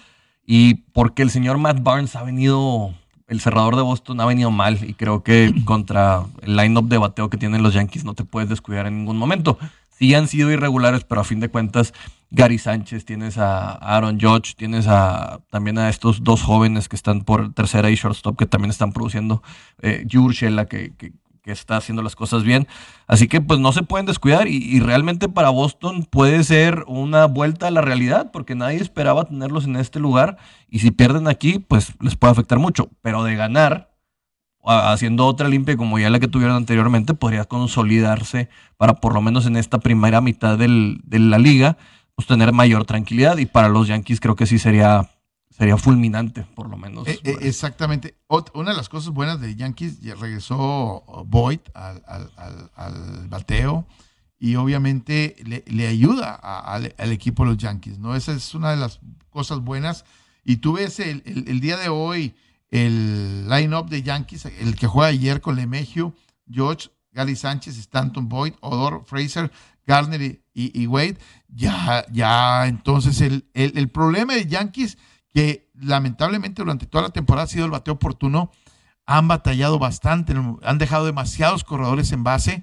[0.45, 2.93] Y porque el señor Matt Barnes ha venido,
[3.29, 4.79] el cerrador de Boston ha venido mal.
[4.83, 8.49] Y creo que contra el line-up de bateo que tienen los Yankees no te puedes
[8.51, 9.57] descuidar en ningún momento.
[10.03, 11.95] Sí han sido irregulares, pero a fin de cuentas,
[12.33, 17.21] Gary Sánchez, tienes a Aaron Judge, tienes a también a estos dos jóvenes que están
[17.21, 19.45] por tercera y shortstop que también están produciendo.
[19.81, 20.05] Eh,
[20.69, 21.12] que
[21.43, 22.67] que está haciendo las cosas bien.
[23.07, 27.27] Así que pues no se pueden descuidar y, y, realmente para Boston puede ser una
[27.27, 30.38] vuelta a la realidad porque nadie esperaba tenerlos en este lugar
[30.69, 32.91] y si pierden aquí pues les puede afectar mucho.
[33.03, 33.92] Pero de ganar
[34.64, 39.46] haciendo otra limpia como ya la que tuvieron anteriormente, podría consolidarse para por lo menos
[39.46, 41.77] en esta primera mitad del, de la liga,
[42.14, 43.38] pues tener mayor tranquilidad.
[43.38, 45.11] Y para los Yankees creo que sí sería,
[45.51, 47.09] sería fulminante, por lo menos.
[47.09, 48.16] Eh, eh, exactamente.
[48.55, 53.87] una de las cosas buenas de Yankees, ya regresó Boyd al, al, bateo
[54.38, 58.14] y obviamente le, ayuda al, equipo de los Yankees, ¿no?
[58.14, 60.05] Esa es una de las cosas buenas.
[60.44, 62.35] Y tú ves el, el día de hoy
[62.73, 66.15] el line-up de Yankees, el que juega ayer con Lemegio,
[66.51, 69.53] George, Gary Sánchez, Stanton Boyd, Odor, Fraser,
[69.87, 74.97] Garner y, Wade, ya, ya, entonces el, el, problema de Yankees,
[75.35, 78.51] que lamentablemente durante toda la temporada ha sido el bateo oportuno,
[79.05, 82.63] han batallado bastante, han dejado demasiados corredores en base.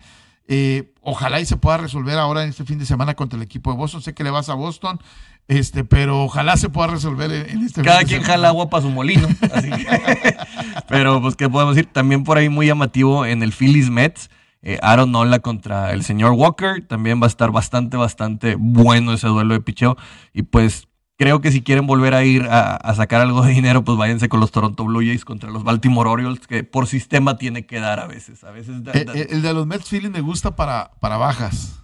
[0.52, 3.72] Eh, ojalá y se pueda resolver ahora en este fin de semana contra el equipo
[3.72, 4.02] de Boston.
[4.02, 5.00] Sé que le vas a Boston,
[5.48, 9.28] este, pero ojalá se pueda resolver en, este Cada quien jala agua para su molino.
[10.90, 11.88] pero, pues, ¿qué podemos decir?
[11.94, 14.32] También por ahí muy llamativo en el Phillies Mets.
[14.64, 16.84] Eh, Aaron Nola contra el señor Walker.
[16.88, 19.98] También va a estar bastante, bastante bueno ese duelo de picheo.
[20.34, 20.89] Y pues
[21.20, 24.40] creo que si quieren volver a ir a, sacar algo de dinero, pues váyanse con
[24.40, 28.08] los Toronto Blue Jays contra los Baltimore Orioles, que por sistema tiene que dar a
[28.08, 28.44] veces.
[28.44, 31.84] A veces eh, eh, el, de los Mets Phillies me gusta para, para bajas.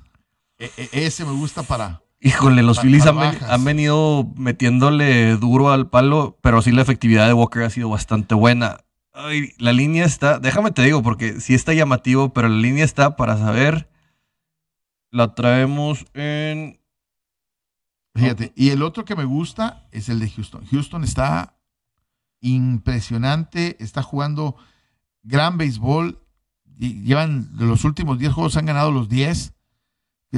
[0.57, 6.71] ese me gusta para, Híjole, los Phillies han, venido metiéndole duro al palo, pero sí
[6.71, 8.77] la efectividad de Walker ha sido bastante buena.
[9.13, 13.15] Ay, la línea está, déjame te digo, porque sí está llamativo, pero la línea está
[13.15, 13.89] para saber.
[15.11, 16.79] La traemos en.
[18.15, 20.65] Fíjate, y el otro que me gusta es el de Houston.
[20.71, 21.57] Houston está
[22.39, 24.55] impresionante, está jugando
[25.23, 26.21] gran béisbol.
[26.77, 29.53] Llevan de los últimos 10 juegos, han ganado los 10.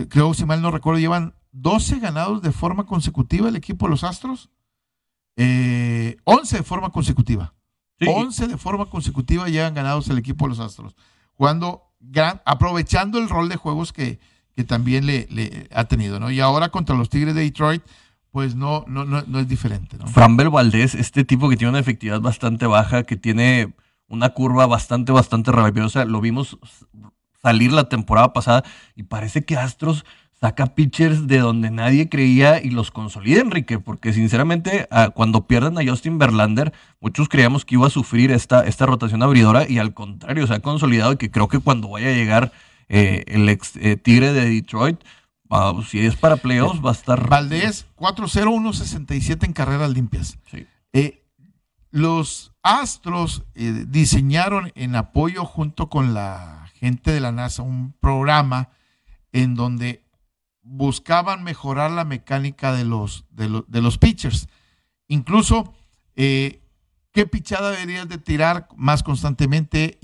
[0.09, 4.03] Creo, si mal no recuerdo, llevan 12 ganados de forma consecutiva el equipo de los
[4.03, 4.49] Astros.
[5.35, 7.53] Eh, 11 de forma consecutiva.
[7.99, 10.95] 11 de forma consecutiva llegan ganados el equipo de los Astros.
[11.33, 14.19] Jugando gran, aprovechando el rol de juegos que,
[14.57, 16.31] que también le, le, ha tenido, ¿no?
[16.31, 17.83] Y ahora contra los Tigres de Detroit,
[18.31, 20.07] pues no, no, no, es diferente, ¿no?
[20.07, 23.75] Framber Valdés, este tipo que tiene una efectividad bastante baja, que tiene
[24.07, 26.57] una curva bastante, bastante rabiosa, lo vimos
[27.39, 28.63] salir la temporada pasada
[28.95, 30.05] y parece que Astros
[30.41, 35.77] saca pitchers de donde nadie creía y los consolida, Enrique, porque sinceramente ah, cuando pierden
[35.77, 39.93] a Justin Verlander, muchos creíamos que iba a sufrir esta, esta rotación abridora y al
[39.93, 42.51] contrario, se ha consolidado y que creo que cuando vaya a llegar
[42.89, 44.99] eh, el ex eh, Tigre de Detroit,
[45.87, 47.29] si es para playoffs, va a estar...
[47.29, 50.37] Valdés, 4-0-1-67 en carreras limpias.
[50.93, 51.23] Eh,
[51.91, 58.69] los Astros diseñaron en apoyo junto con la gente de la NASA un programa
[59.31, 60.03] en donde
[60.61, 64.49] buscaban mejorar la mecánica de los, de, los pitchers.
[65.07, 65.73] Incluso,
[66.15, 66.61] eh,
[67.13, 69.97] ¿qué pichada deberías de tirar más constantemente?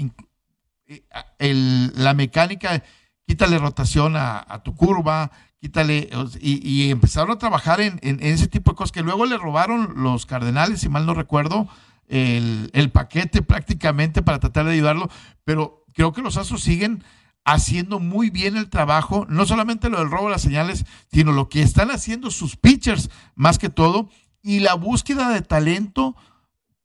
[1.40, 2.84] Eh, la mecánica,
[3.28, 8.92] quítale rotación a, tu curva, quítale, y, empezaron a trabajar en, ese tipo de cosas
[8.92, 11.68] que luego le robaron los Cardenales, si mal no recuerdo,
[12.08, 15.10] el, el paquete prácticamente para tratar de ayudarlo,
[15.44, 17.04] pero creo que los Astros siguen
[17.46, 21.50] haciendo muy bien el trabajo, no solamente lo del robo de las señales, sino lo
[21.50, 24.10] que están haciendo sus pitchers más que todo,
[24.42, 26.16] y la búsqueda de talento,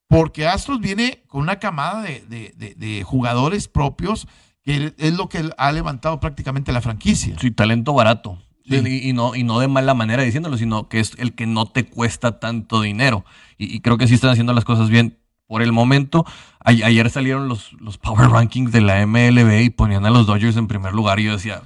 [0.08, 4.26] porque Astros viene con una camada de, jugadores propios,
[4.62, 7.36] que es lo que ha levantado prácticamente la franquicia.
[7.38, 8.38] Sí, talento barato.
[8.64, 11.86] Y, no, y no de mala manera diciéndolo, sino que es el que no te
[11.86, 13.24] cuesta tanto dinero.
[13.56, 15.18] Y, y creo que sí están haciendo las cosas bien
[15.48, 16.24] por el momento.
[16.62, 20.68] ayer salieron los, los Power Rankings de la MLB y ponían a los Dodgers en
[20.68, 21.62] primer lugar y yo decía,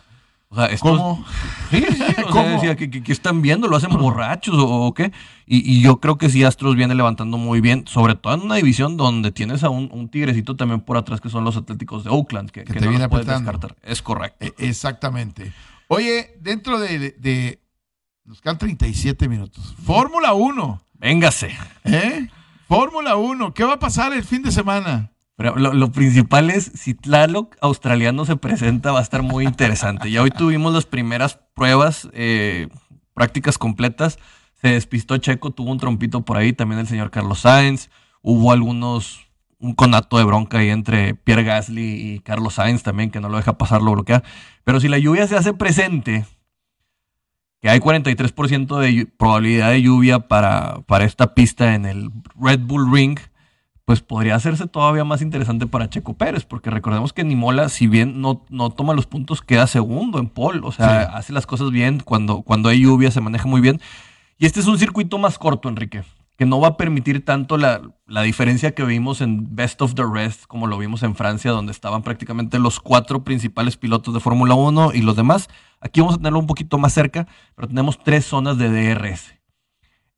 [0.52, 1.24] o sea, ¿Cómo?
[1.70, 3.68] Sí, sí, o sea, decía, ¿qué, están viendo?
[3.68, 5.10] ¿Lo hacen borrachos o, qué?
[5.46, 8.98] Y, yo creo que sí, Astros viene levantando muy bien, sobre todo en una división
[8.98, 12.64] donde tienes a un, tigrecito también por atrás que son los Atléticos de Oakland, que,
[12.64, 13.76] te viene puedes descartar.
[13.82, 14.44] Es correcto.
[14.44, 15.54] E, exactamente.
[15.88, 17.62] Oye, dentro de, de
[18.26, 19.74] nos quedan 37 minutos.
[19.82, 20.82] Fórmula 1.
[20.94, 21.56] Véngase.
[21.84, 22.28] ¿Eh?
[22.68, 25.11] Fórmula 1, ¿qué va a pasar el fin de semana?
[25.36, 30.10] Pero lo, principal es, si Tlaloc australiano se presenta, va a estar muy interesante.
[30.10, 32.68] ya hoy tuvimos las primeras pruebas, eh,
[33.14, 34.18] prácticas completas.
[34.60, 37.90] Se despistó Checo, tuvo un trompito por ahí, también el señor Carlos Sainz.
[38.20, 39.26] Hubo algunos,
[39.58, 43.38] un conato de bronca ahí entre Pierre Gasly y Carlos Sainz también, que no lo
[43.38, 44.22] deja pasar, lo bloquea.
[44.64, 46.26] Pero si la lluvia se hace presente,
[47.62, 52.92] que hay 43% de probabilidad de lluvia para, para esta pista en el Red Bull
[52.92, 53.18] Ring,
[53.84, 58.20] pues podría hacerse todavía más interesante para Checo Pérez, porque recordemos que Nimola, si bien
[58.20, 62.00] no, no toma los puntos, queda segundo en pole, o sea, hace las cosas bien,
[62.00, 63.80] cuando, cuando hay lluvia se maneja muy bien.
[64.38, 66.04] Y este es un circuito más corto, Enrique,
[66.36, 70.04] que no va a permitir tanto la, la diferencia que vimos en Best of the
[70.10, 74.54] Rest, como lo vimos en Francia, donde estaban prácticamente los cuatro principales pilotos de Fórmula
[74.54, 75.48] 1 y los demás.
[75.80, 77.26] Aquí vamos a tenerlo un poquito más cerca,
[77.56, 79.41] pero tenemos tres zonas de DRS.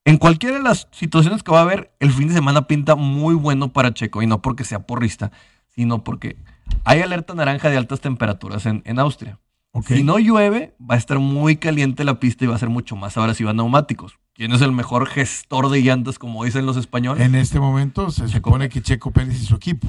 [0.05, 3.35] En cualquiera de las situaciones que va a haber, el fin de semana pinta muy
[3.35, 5.33] bueno para Checo, y no porque sea porrista,
[5.71, 6.37] sino porque
[6.85, 9.41] hay alerta naranja de altas temperaturas en, Austria.
[9.87, 12.97] Si no llueve, va a estar muy caliente la pista y va a ser mucho
[12.97, 14.19] más ahora si van neumáticos.
[14.35, 17.25] ¿Quién es el mejor gestor de llantas, como dicen los españoles?
[17.25, 19.89] En este momento se supone que Checo Pérez y su equipo.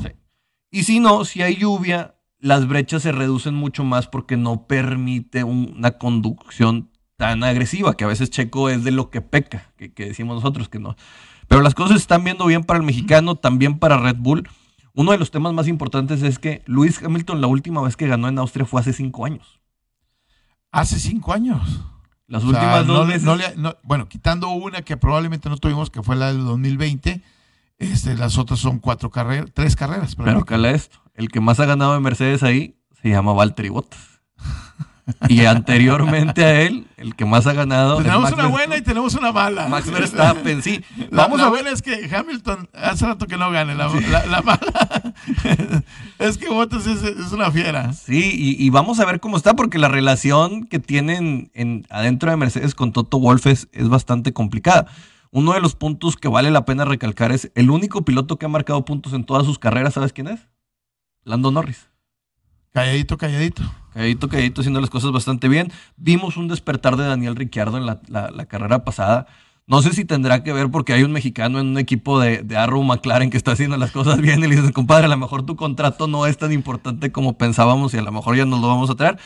[0.71, 5.43] Y si no, si hay lluvia, las brechas se reducen mucho más porque no permite
[5.43, 10.35] una conducción tan agresiva, que a veces Checo es de lo que peca, que, decimos
[10.35, 10.95] nosotros que no.
[11.47, 14.49] Pero las cosas están viendo bien para el mexicano, también para Red Bull.
[14.93, 18.27] Uno de los temas más importantes es que Luis Hamilton la última vez que ganó
[18.27, 19.59] en Austria fue hace cinco años.
[20.71, 21.81] Hace cinco años.
[22.27, 23.29] Las últimas dos veces.
[23.83, 27.21] bueno, quitando una que probablemente no tuvimos, que fue la del 2020,
[27.77, 30.15] este, las otras son cuatro carreras, tres carreras.
[30.15, 34.14] Pero cala esto, el que más ha ganado de Mercedes ahí se llama Valtteri Bottas.
[35.29, 37.97] Y anteriormente a él, el que más ha ganado.
[37.97, 39.67] Tenemos una buena y tenemos una mala.
[39.67, 40.83] Max Verstappen, sí.
[41.11, 41.67] Vamos a ver.
[41.67, 43.75] es que Hamilton hace rato que no gane.
[43.75, 43.87] La,
[44.41, 45.13] mala
[46.19, 47.93] es que Bottas es, una fiera.
[47.93, 52.37] Sí, y, vamos a ver cómo está, porque la relación que tienen en, adentro de
[52.37, 54.87] Mercedes con Toto Wolff es, es bastante complicada.
[55.31, 58.49] Uno de los puntos que vale la pena recalcar es el único piloto que ha
[58.49, 60.47] marcado puntos en todas sus carreras, ¿sabes quién es?
[61.23, 61.89] Lando Norris.
[62.71, 63.63] Calladito, calladito.
[63.95, 65.71] Calladito, calladito, haciendo las cosas bastante bien.
[65.95, 69.25] Vimos un despertar de Daniel Ricciardo en la, carrera pasada.
[69.67, 72.57] No sé si tendrá que ver porque hay un mexicano en un equipo de, de
[72.57, 75.45] Arrow McLaren que está haciendo las cosas bien y le dices, compadre, a lo mejor
[75.45, 78.67] tu contrato no es tan importante como pensábamos y a lo mejor ya nos lo
[78.67, 79.17] vamos a traer.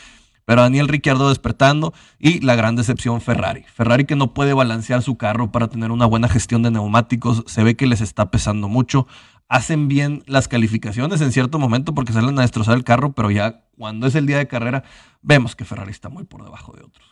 [0.44, 3.64] Pero Daniel Ricciardo despertando y la gran decepción Ferrari.
[3.74, 7.42] Ferrari que no puede balancear su carro para tener una buena gestión de neumáticos.
[7.48, 9.08] Se ve que les está pesando mucho
[9.50, 13.64] hacen bien las calificaciones en cierto momento porque salen a destrozar el carro, pero ya
[13.76, 14.84] cuando es el día de carrera,
[15.22, 17.10] vemos que Ferrari está muy por debajo de otros.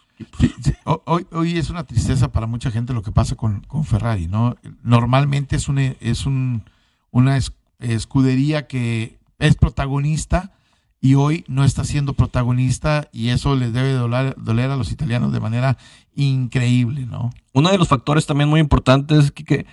[1.05, 4.57] Hoy, hoy, es una tristeza para mucha gente lo que pasa con, Ferrari, ¿no?
[4.83, 6.63] Normalmente es, una, es un,
[7.11, 7.39] una
[7.81, 10.53] escudería que es protagonista
[11.01, 15.33] y hoy no está siendo protagonista y eso les debe doler, doler a los italianos
[15.33, 15.77] de manera
[16.15, 17.31] increíble, ¿no?
[17.53, 19.67] Uno de los factores también muy importantes es que,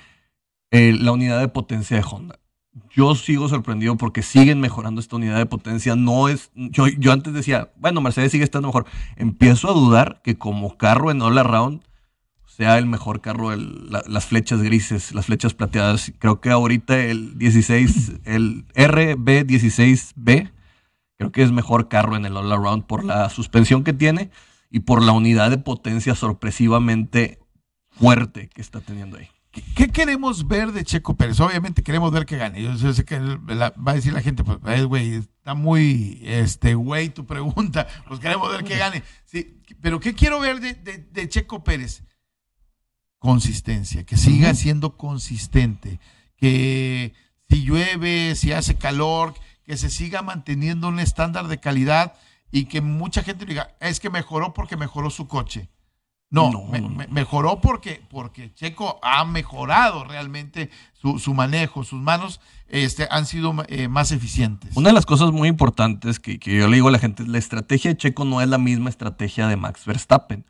[0.72, 2.40] eh, la unidad de potencia de Honda
[2.94, 5.96] yo sigo sorprendido porque siguen mejorando esta unidad de potencia.
[5.96, 8.86] No es, yo, yo antes decía, bueno, Mercedes sigue estando mejor.
[9.16, 11.82] Empiezo a dudar que como carro en all around
[12.46, 16.14] sea el mejor carro, las flechas grises, las flechas plateadas.
[16.20, 20.52] Creo que ahorita el 16, el RB16B,
[21.18, 24.32] creo que es mejor carro en el all around por la suspensión que tiene
[24.70, 27.40] y por la unidad de potencia sorpresivamente
[27.90, 29.28] fuerte que está teniendo ahí.
[29.76, 31.40] ¿Qué queremos ver de Checo Pérez?
[31.40, 32.62] Obviamente queremos ver que gane.
[32.62, 37.26] Yo sé que va a decir la gente, pues, güey, está muy, este, güey, tu
[37.26, 37.88] pregunta.
[38.08, 39.04] Pues queremos ver que gane.
[39.26, 42.04] Sí, pero ¿qué quiero ver de, Checo Pérez?
[43.20, 46.00] Consistencia, que siga siendo consistente,
[46.38, 47.14] que
[47.50, 49.34] si llueve, si hace calor,
[49.64, 52.14] que se siga manteniendo un estándar de calidad
[52.52, 55.70] y que mucha gente diga, es que mejoró porque mejoró su coche.
[56.36, 56.68] No,
[57.10, 63.88] mejoró porque, porque Checo ha mejorado realmente su, manejo, sus manos este, han sido eh,
[63.88, 64.76] más eficientes.
[64.76, 67.92] Una de las cosas muy importantes que, yo le digo a la gente, la estrategia
[67.92, 70.46] de Checo no es la misma estrategia de Max Verstappen.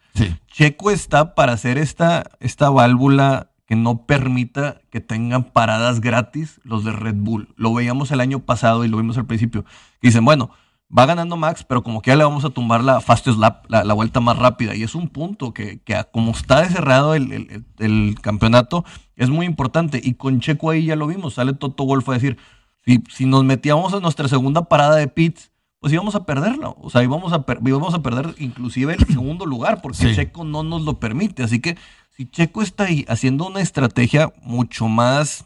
[0.48, 6.84] Checo está para hacer esta, esta válvula que no permita que tengan paradas gratis los
[6.84, 7.54] de Red Bull.
[7.58, 9.66] Lo veíamos el año pasado y lo vimos al principio.
[10.02, 10.52] dicen, bueno,
[10.96, 13.94] va ganando Max, pero como que ya le vamos a tumbar la fastest lap, la,
[13.94, 14.76] vuelta más rápida.
[14.76, 15.82] Y es un punto que,
[16.12, 20.00] como está cerrado el, campeonato, es muy importante.
[20.04, 22.38] Y con Checo ahí ya lo vimos, sale Toto Wolf a decir,
[22.86, 26.76] si, si nos metíamos en nuestra segunda parada de pits, pues íbamos a perderlo.
[26.82, 30.82] O sea, íbamos a, íbamos a perder inclusive el segundo lugar, porque Checo no nos
[30.82, 31.44] lo permite.
[31.44, 31.78] Así que
[32.10, 35.46] si Checo está ahí haciendo una estrategia mucho más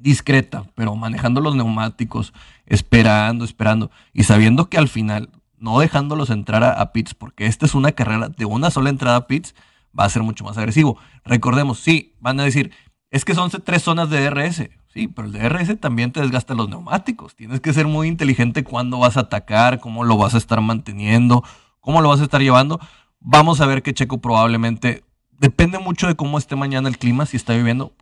[0.00, 2.32] discreta, pero manejando los neumáticos,
[2.66, 7.74] esperando, esperando y sabiendo que al final, no dejándolos entrar a, pits, porque esta es
[7.74, 9.54] una carrera de una sola entrada a pits,
[9.98, 10.98] va a ser mucho más agresivo.
[11.24, 12.72] Recordemos, sí, van a decir,
[13.10, 14.70] es que son tres zonas de DRS.
[14.92, 17.36] Sí, pero el DRS también te desgasta los neumáticos.
[17.36, 21.44] Tienes que ser muy inteligente cuándo vas a atacar, cómo lo vas a estar manteniendo,
[21.80, 22.80] cómo lo vas a estar llevando.
[23.20, 25.04] Vamos a ver que Checo probablemente,
[25.38, 27.92] depende mucho de cómo esté mañana el clima, si está viviendo,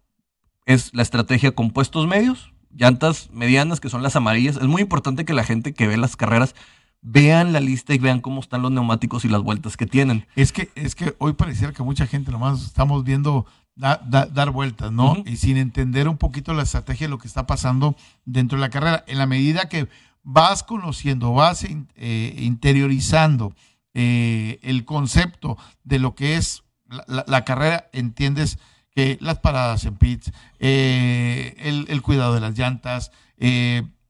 [0.66, 4.56] es la estrategia con puestos medios llantas medianas, que son las amarillas.
[4.56, 6.54] Es muy importante que la gente que ve las carreras
[7.00, 10.26] vean la lista y vean cómo están los neumáticos y las vueltas que tienen.
[10.36, 13.46] Es que, es que hoy pareciera que mucha gente nomás estamos viendo
[13.76, 15.22] dar vueltas, ¿no?
[15.26, 17.94] Y sin entender un poquito la estrategia de lo que está pasando
[18.24, 19.04] dentro de la carrera.
[19.06, 19.88] En la medida que
[20.22, 23.54] vas conociendo, vas eh, interiorizando
[23.92, 26.64] eh, el concepto de lo que es
[27.06, 28.58] la, carrera, entiendes
[28.96, 31.54] que las paradas en pits, eh,
[31.88, 33.12] el, cuidado de las llantas,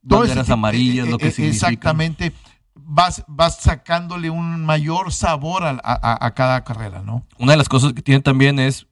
[0.00, 1.68] banderas amarillas, lo que significa.
[1.68, 2.32] Exactamente
[2.86, 7.26] vas, vas sacándole un mayor sabor a, cada carrera, ¿no?
[7.38, 8.86] Una de las cosas que tienen también es,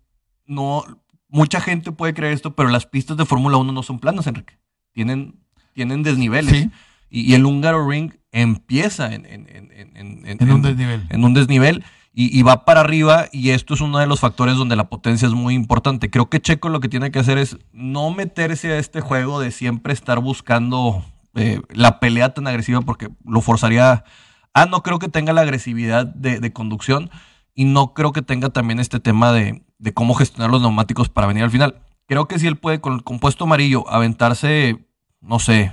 [0.46, 0.84] no,
[1.28, 4.58] mucha gente puede creer esto, pero las pistas de Fórmula 1 no son planas, Enrique.
[4.92, 5.40] Tienen,
[5.72, 6.68] tienen desniveles.
[7.10, 11.06] Y, el húngaro ring empieza en, en, un desnivel.
[11.10, 11.84] En un desnivel.
[12.16, 15.34] Y, va para arriba y esto es uno de los factores donde la potencia es
[15.34, 16.10] muy importante.
[16.10, 19.50] Creo que Checo lo que tiene que hacer es no meterse a este juego de
[19.50, 21.04] siempre estar buscando
[21.34, 24.04] eh, la pelea tan agresiva porque lo forzaría.
[24.52, 27.10] Ah, no creo que tenga la agresividad de, conducción
[27.52, 31.42] y no creo que tenga también este tema de, cómo gestionar los neumáticos para venir
[31.42, 31.82] al final.
[32.06, 34.86] Creo que si él puede con el compuesto amarillo aventarse,
[35.20, 35.72] no sé,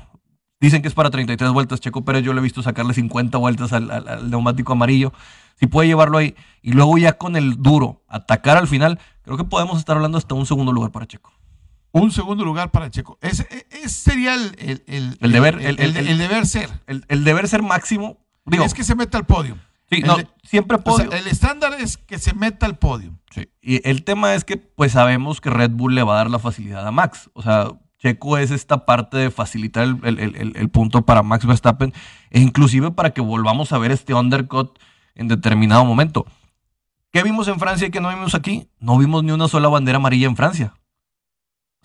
[0.60, 1.82] dicen que es para 33 vueltas.
[1.82, 5.14] Checo Pérez yo le he visto sacarle 50 vueltas al neumático amarillo.
[5.56, 9.44] Si puede llevarlo ahí y luego ya con el duro atacar al final, creo que
[9.44, 11.32] podemos estar hablando hasta un segundo lugar para Checo.
[11.92, 13.18] Un segundo lugar para Checo.
[13.22, 13.48] Ese,
[13.88, 15.76] sería el, el, deber, el,
[16.18, 16.70] deber ser.
[16.88, 18.18] El, deber ser máximo.
[18.46, 19.58] Digo, es que se meta al podio.
[19.90, 21.12] Sí, no, siempre podio.
[21.12, 23.20] el estándar es que se meta al podio.
[23.30, 23.50] Sí.
[23.62, 26.40] Y el tema es que, pues sabemos que Red Bull le va a dar la
[26.40, 27.30] facilidad a Max.
[27.34, 31.94] O sea, Checo es esta parte de facilitar el, punto para Max Verstappen
[32.32, 34.80] e inclusive para que volvamos a ver este undercut
[35.16, 36.26] en determinado momento.
[37.12, 38.68] ¿Qué vimos en Francia y qué no vimos aquí?
[38.80, 40.74] No vimos ni una sola bandera amarilla en Francia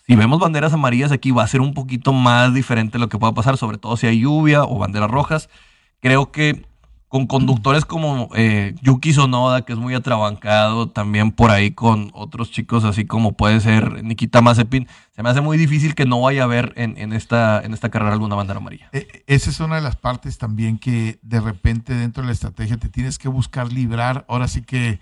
[0.06, 3.32] si vemos banderas amarillas aquí va a ser un poquito más diferente lo que pueda
[3.32, 5.48] pasar, sobre todo si hay lluvia o banderas rojas.
[6.00, 6.64] Creo que
[7.08, 12.50] con conductores como eh, Yuki Sonoda, que es muy atrabancado, también por ahí con otros
[12.50, 16.42] chicos así como puede ser Nikita Mazepin, se me hace muy difícil que no vaya
[16.42, 18.88] a haber en, esta, en esta carrera alguna bandera amarilla.
[18.92, 22.32] E, e, esa es una de las partes también que de repente dentro de la
[22.32, 24.24] estrategia te tienes que buscar librar.
[24.28, 24.98] Ahora sí que,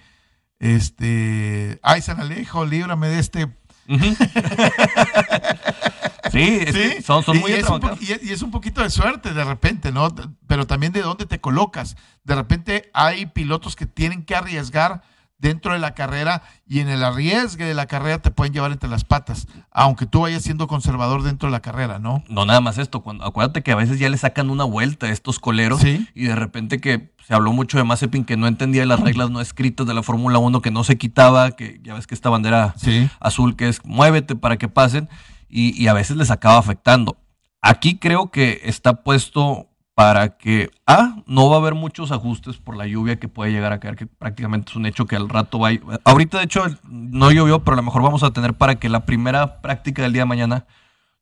[0.59, 3.49] este, ay, San Alejo, líbrame de este
[6.35, 10.15] sí, son, muy y y, es un poquito de suerte de repente, ¿no?
[10.47, 11.97] Pero también de dónde te colocas.
[12.25, 15.03] De repente hay pilotos que tienen que arriesgar
[15.39, 18.89] dentro de la carrera y en el arriesgue de la carrera te pueden llevar entre
[18.89, 22.25] las patas, aunque tú vayas siendo conservador dentro de la carrera, ¿no?
[22.29, 23.03] No, nada más esto.
[23.03, 26.35] Cuando, acuérdate que a veces ya le sacan una vuelta a estos coleros y de
[26.35, 29.95] repente que se habló mucho de Mazepin que no entendía las reglas no escritas de
[29.95, 32.75] la Fórmula 1, que no se quitaba, que ya ves que esta bandera
[33.21, 35.09] azul que es muévete para que pasen
[35.49, 37.17] y, y a veces les acaba afectando.
[37.61, 42.77] Aquí creo que está puesto para que, A, no va a haber muchos ajustes por
[42.77, 45.59] la lluvia que puede llegar a caer, que prácticamente es un hecho que al rato
[45.61, 46.01] va a...
[46.05, 49.07] Ahorita, de hecho, no llovió, pero a lo mejor vamos a tener para que la
[49.07, 50.67] primera práctica del día de mañana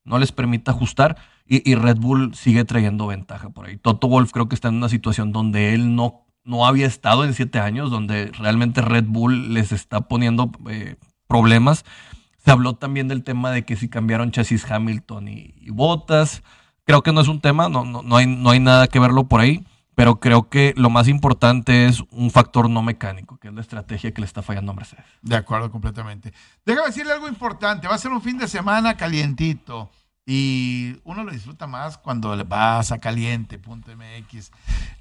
[0.04, 1.16] no les permita ajustar
[1.46, 3.76] y, Red Bull sigue trayendo ventaja por ahí.
[3.76, 7.34] Toto Wolf creo que está en una situación donde él no, no había estado en
[7.34, 10.96] siete años, donde realmente Red Bull les está poniendo eh,
[11.28, 11.84] problemas.
[12.44, 16.42] Se habló también del tema de que si cambiaron chasis Hamilton y, Botas
[16.84, 19.28] Creo que no es un tema, no, no, no, hay, no hay nada que verlo
[19.28, 19.64] por ahí,
[19.94, 24.12] pero creo que lo más importante es un factor no mecánico, que es la estrategia
[24.12, 25.04] que le está fallando a Mercedes.
[25.22, 26.32] De acuerdo, completamente.
[26.66, 29.90] Déjame decirle algo importante, va a ser un fin de semana calientito
[30.26, 34.52] y uno lo disfruta más cuando vas a caliente.mx.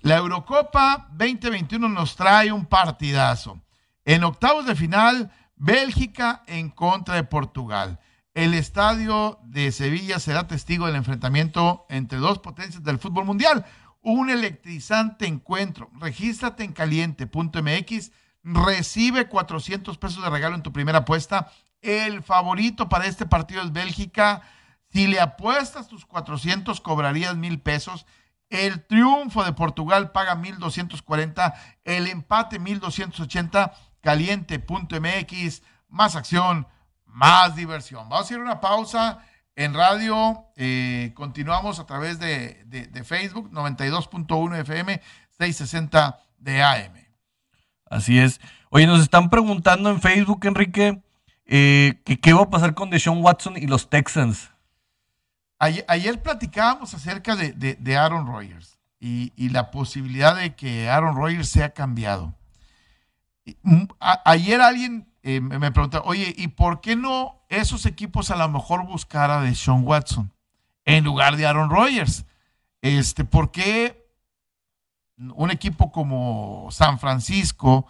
[0.02, 3.60] La Eurocopa 2021 nos trae un partidazo.
[4.04, 5.32] En octavos de final,
[5.64, 8.00] Bélgica en contra de Portugal.
[8.34, 13.64] El estadio de Sevilla será testigo del enfrentamiento entre dos potencias del fútbol mundial.
[14.02, 15.92] Un electrizante encuentro.
[16.00, 18.12] Regístrate en caliente.mx.
[18.44, 21.52] Recibe 400 pesos de regalo en tu primera apuesta.
[21.84, 24.42] El favorito para este partido es Bélgica.
[24.90, 28.08] Si le apuestas tus 400, cobrarías mil pesos.
[28.50, 31.54] El triunfo de Portugal paga 1240.
[31.84, 33.74] El empate 1280.
[34.02, 35.62] Caliente.mx.
[35.90, 36.68] Más acción
[37.14, 38.04] más diversión.
[38.10, 39.20] Vamos a hacer una pausa
[39.56, 40.46] en radio.
[40.56, 45.02] Eh, continuamos a través de, Facebook, 92.1 FM,
[45.38, 46.94] 660 de AM.
[47.90, 48.40] Así es.
[48.70, 51.02] Oye, nos están preguntando en Facebook, Enrique,
[51.46, 54.50] eh, que qué va a pasar con Deshaun Watson y los Texans.
[55.60, 61.72] Ayer, platicábamos acerca de, Aaron Rodgers y, y, la posibilidad de que Aaron Rodgers sea
[61.72, 62.34] cambiado.
[64.00, 68.86] Ayer alguien eh, me pregunta, oye, ¿y por qué no esos equipos a lo mejor
[68.86, 70.32] buscar a Sean Watson?
[70.86, 72.26] en lugar de Aaron Rodgers.
[72.82, 74.10] Este, ¿Por qué
[75.36, 77.86] un equipo como San Francisco,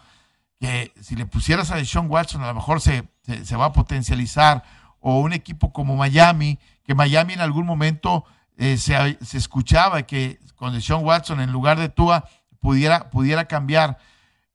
[0.59, 3.07] que si le pusieras a Deshaun Watson a lo mejor se,
[3.43, 4.63] se, va a potencializar,
[4.99, 8.25] o un equipo como Miami, que Miami en algún momento
[8.57, 12.27] eh, se, se, escuchaba que con Deshaun Watson en lugar de Tua
[12.59, 13.97] pudiera, pudiera cambiar.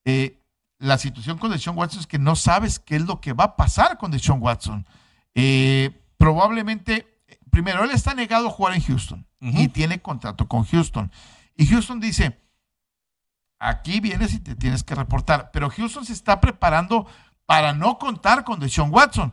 [0.05, 0.39] Eh,
[0.79, 3.57] la situación con Deshaun Watson es que no sabes qué es lo que va a
[3.57, 4.87] pasar con Deshaun Watson.
[5.35, 11.11] Eh, probablemente, primero, él está negado a jugar en Houston y tiene contrato con Houston.
[11.57, 12.39] Y Houston dice,
[13.59, 15.51] aquí vienes y te tienes que reportar.
[15.53, 17.07] Pero Houston se está preparando
[17.47, 19.33] para no contar con Deshaun Watson.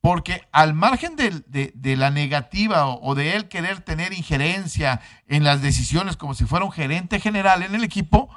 [0.00, 6.16] Porque al margen de, la negativa o, de él querer tener injerencia en las decisiones
[6.16, 8.28] como si fuera un gerente general en el equipo,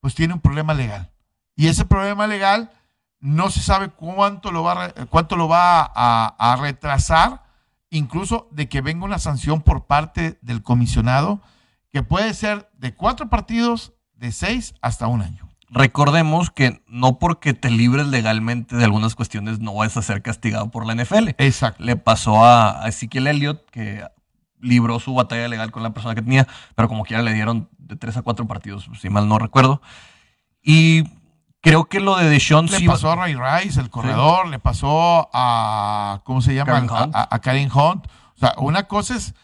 [0.00, 1.10] pues tiene un problema legal.
[1.56, 2.70] Y ese problema legal
[3.20, 7.44] no se sabe cuánto lo va, cuánto lo va a, a retrasar,
[7.90, 11.40] incluso de que venga una sanción por parte del comisionado,
[11.92, 15.52] que puede ser de cuatro partidos de seis hasta un año.
[15.74, 20.70] Recordemos que no porque te libres legalmente de algunas cuestiones no vas a ser castigado
[20.70, 21.30] por la NFL.
[21.38, 21.82] Exacto.
[21.82, 24.04] Le pasó a, Ezequiel Elliott que
[24.60, 27.96] libró su batalla legal con la persona que tenía, pero como quiera le dieron de
[27.96, 29.80] tres a cuatro partidos, si mal no recuerdo.
[30.62, 31.04] Y
[31.62, 36.20] creo que lo de Deshaun Le pasó a Ray Rice, el corredor, le pasó a,
[36.24, 36.86] ¿cómo se llama?
[37.14, 38.06] A, a Karen Hunt.
[38.36, 39.34] O sea, una cosa es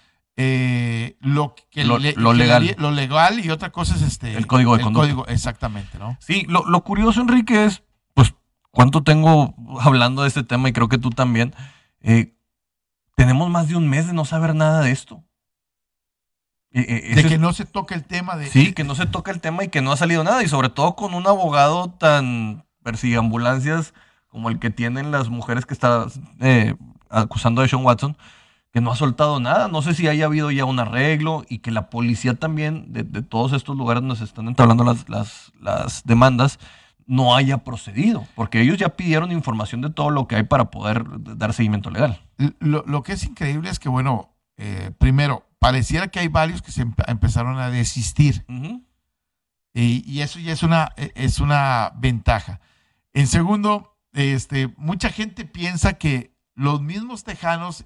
[0.41, 2.77] eh, lo, que lo, legal.
[2.79, 5.07] lo legal y otra cosa es este el código de conducta.
[5.07, 6.17] Código, exactamente, ¿no?
[6.21, 7.83] Sí, lo, curioso, Enrique, es,
[8.15, 8.35] pues,
[8.71, 11.55] cuánto tengo hablando de este tema y creo que tú también.
[12.03, 12.37] Eh,
[13.17, 15.25] tenemos más de un mes de no saber nada de esto.
[16.73, 18.47] Eh, de que no se toca el tema de.
[18.47, 20.43] Sí, que no se toca el tema y que no ha salido nada.
[20.43, 22.65] Y sobre todo con un abogado tan
[23.19, 23.93] ambulancias
[24.29, 26.09] como el que tienen las mujeres que están
[27.11, 28.17] acusando a Sean Watson
[28.73, 29.69] que no ha soltado nada.
[29.69, 33.53] No sé si haya habido ya un arreglo y que la policía también, de, todos
[33.53, 36.59] estos lugares donde se están entablando las, las, las, demandas,
[37.07, 41.05] no haya procedido, porque ellos ya pidieron información de todo lo que hay para poder
[41.39, 42.21] dar seguimiento legal.
[42.61, 46.83] Lo, que es increíble es que, bueno, eh, primero, pareciera que hay varios que se
[46.83, 48.45] empezaron a desistir.
[49.75, 52.61] y, y, eso ya es una, e, es una ventaja.
[53.13, 57.85] En segundo, este, mucha gente piensa que los mismos tejanos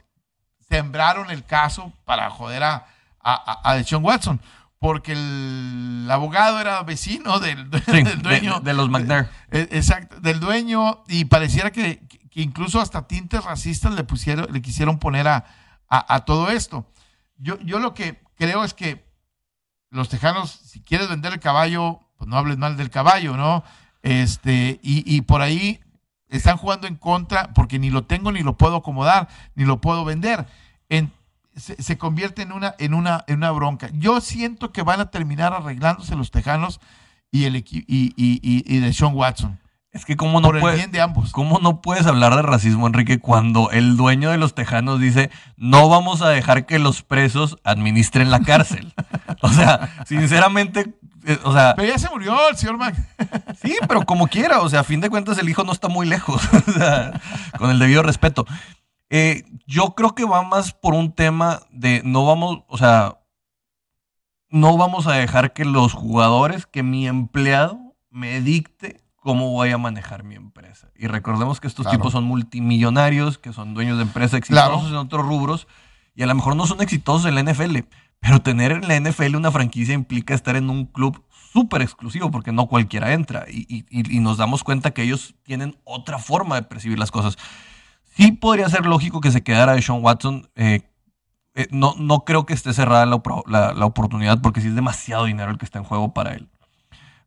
[0.69, 2.87] sembraron el caso para joder a,
[3.23, 4.41] a, Deshaun Watson,
[4.79, 7.71] porque el, abogado era vecino del,
[8.23, 8.61] dueño.
[8.61, 9.29] De, los McNair.
[9.51, 12.03] E, exacto, del dueño, y pareciera que,
[12.33, 15.45] incluso hasta tintes racistas le, pusieron, le quisieron poner a,
[16.25, 16.87] todo esto.
[17.43, 19.05] Yo, yo lo que creo es que
[19.91, 23.65] los tejanos, si quieres vender el caballo, pues no hables mal del caballo, ¿no?
[24.03, 25.81] Este, y, y por ahí
[26.29, 30.05] están jugando en contra porque ni lo tengo, ni lo puedo acomodar, ni lo puedo
[30.05, 30.47] vender.
[31.55, 33.91] se, convierte en una, en, una, en una bronca.
[33.93, 36.81] Yo siento que van a terminar arreglándose los Tejanos
[37.31, 39.59] y, el, y, y, y, de Sean Watson.
[39.93, 41.33] Es que cómo no, puede, de ambos.
[41.33, 45.91] ¿cómo no puedes hablar de racismo, Enrique, cuando el dueño de los Tejanos dice no
[45.91, 48.95] vamos a dejar que los presos administren la cárcel?
[49.43, 50.95] o sea, sinceramente,
[51.27, 52.97] eh, o sea, pero ya se murió el señor Mac.
[53.63, 56.07] sí, pero como quiera, o sea, a fin de cuentas el hijo no está muy
[56.07, 57.21] lejos, o sea,
[57.59, 58.47] con el debido respeto.
[59.11, 63.19] Eh, yo creo que va más por un tema de no vamos, o sea,
[64.49, 69.79] no vamos a dejar que los jugadores, que mi empleado me dicte cómo voy a
[69.79, 70.89] manejar mi empresa.
[70.97, 75.25] Y recordemos que estos tipos son multimillonarios, que son dueños de empresas exitosos en otros
[75.25, 75.69] rubros,
[76.17, 77.79] y a lo mejor no son exitosos en la NFL,
[78.19, 82.51] pero tener en la NFL una franquicia implica estar en un club súper exclusivo porque
[82.51, 83.85] no cualquiera entra y,
[84.21, 87.39] nos damos cuenta que ellos tienen otra forma de percibir las cosas.
[88.17, 90.51] Sí podría ser lógico que se quedara de Sean Watson.
[90.57, 90.83] Eh,
[91.55, 95.51] eh, no, no creo que esté cerrada la, la, oportunidad porque sí es demasiado dinero
[95.51, 96.49] el que está en juego para él.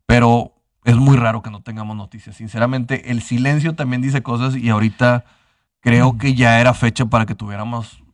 [0.06, 0.55] Pero
[0.86, 2.36] es muy raro que no tengamos noticias.
[2.36, 5.24] Sinceramente, el silencio también dice cosas y ahorita
[5.80, 6.18] creo mm.
[6.18, 8.04] que ya era fecha para que tuviéramos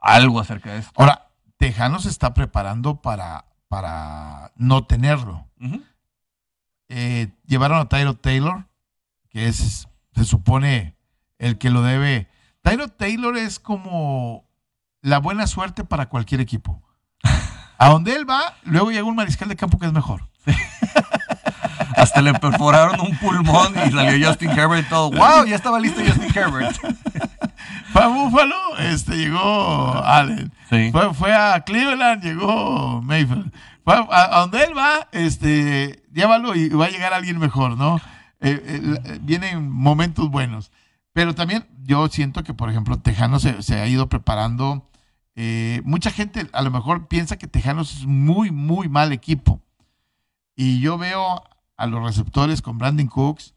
[0.00, 0.92] algo acerca de esto.
[0.94, 1.26] Ahora,
[1.58, 5.48] Tejano se está preparando para, para no tenerlo.
[6.88, 8.64] Eh, llevaron a Tyro Taylor,
[9.28, 10.94] que es, se supone,
[11.38, 12.28] el que lo debe.
[12.62, 14.44] Tyro Taylor es como
[15.02, 16.80] la buena suerte para cualquier equipo.
[17.78, 20.30] A donde él va, luego llega un mariscal de campo que es mejor.
[22.00, 25.10] Hasta le perforaron un pulmón y salió Justin Herbert todo.
[25.10, 25.44] ¡Wow!
[25.46, 26.76] Ya estaba listo Justin Herbert.
[27.92, 30.52] Fue a Buffalo, este, llegó Allen.
[30.68, 33.52] Fue, a Cleveland, llegó Mayfield.
[33.84, 38.00] Fue a, donde él va, este, llévalo y va a llegar alguien mejor, ¿no?
[38.40, 40.70] Eh, eh, vienen momentos buenos.
[41.12, 44.86] Pero también yo siento que, por ejemplo, Tejano se, ha ido preparando
[45.36, 49.60] Eh, mucha gente a lo mejor piensa que Tejanos es muy, muy mal equipo.
[50.56, 51.42] Y yo veo
[51.80, 53.54] a los receptores con Brandon Cooks,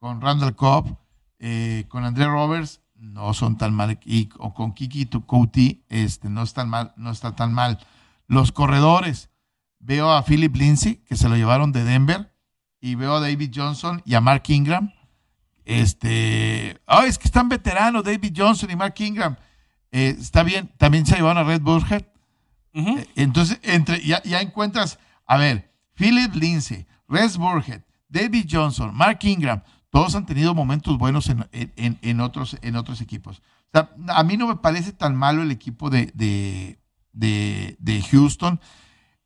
[0.00, 0.96] con Randall Cobb,
[1.38, 6.42] eh, con André Roberts, no son tan mal, y o con Kiki Tucouti, este, no
[6.42, 7.78] están mal, no está tan mal.
[8.26, 9.30] Los corredores,
[9.78, 12.34] veo a Philip Lindsay, que se lo llevaron de Denver,
[12.80, 14.92] y veo a David Johnson y a Mark Ingram.
[15.64, 19.36] Este, oh, es que están veteranos, David Johnson y Mark Ingram.
[19.92, 22.02] Eh, está bien, también se llevaron a Red Burhead.
[22.72, 29.18] Eh, entonces, entre, ya, ya, encuentras, a ver, Philip Lindsay, Red Burhead, David Johnson, Mark
[29.22, 33.42] Ingram, todos han tenido momentos buenos en, en, en otros, en otros equipos.
[33.72, 36.78] O sea, a mí no me parece tan malo el equipo de, de,
[37.12, 38.60] de, de Houston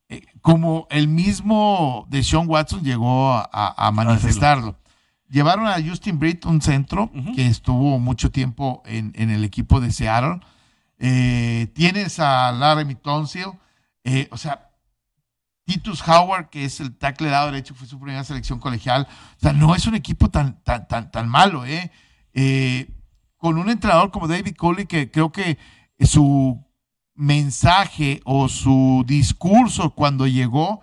[0.09, 4.77] eh, como el mismo de Sean Watson llegó a, a manifestarlo.
[5.29, 9.91] Llevaron a Justin Britt, un centro que estuvo mucho tiempo en, en, el equipo de
[9.91, 10.41] Seattle.
[10.99, 13.47] Eh, tienes a Larry Tonsil,
[14.05, 14.71] eh, o sea,
[15.65, 19.09] Titus Howard, que es el tackle lado derecho, fue su primera selección colegial.
[19.37, 21.91] O sea, no es un equipo tan, tan, tan, tan malo, ¿eh?
[22.35, 22.91] ¿eh?
[23.37, 25.59] Con un entrenador como David Coley, que creo que
[26.01, 26.63] su
[27.15, 30.83] mensaje o su discurso cuando llegó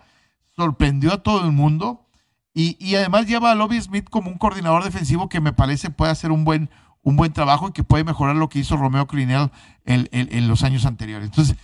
[0.56, 2.08] sorprendió a todo el mundo.
[2.54, 6.12] Y, y además lleva a Lobby Smith como un coordinador defensivo que me parece puede
[6.12, 6.70] hacer un buen,
[7.02, 9.50] un buen trabajo y que puede mejorar lo que hizo Romeo Crinell
[9.84, 11.28] en, en, en los años anteriores.
[11.28, 11.56] Entonces,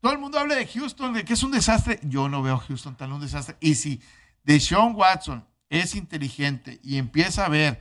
[0.00, 1.98] todo el mundo habla de Houston, de que es un desastre.
[2.02, 3.56] Yo no veo a Houston tan un desastre.
[3.60, 4.00] Y si
[4.44, 7.80] Deshaun Watson es inteligente y empieza a ver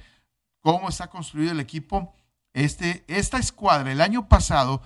[0.61, 2.15] cómo está construido el equipo,
[2.53, 4.81] este, esta escuadra el año pasado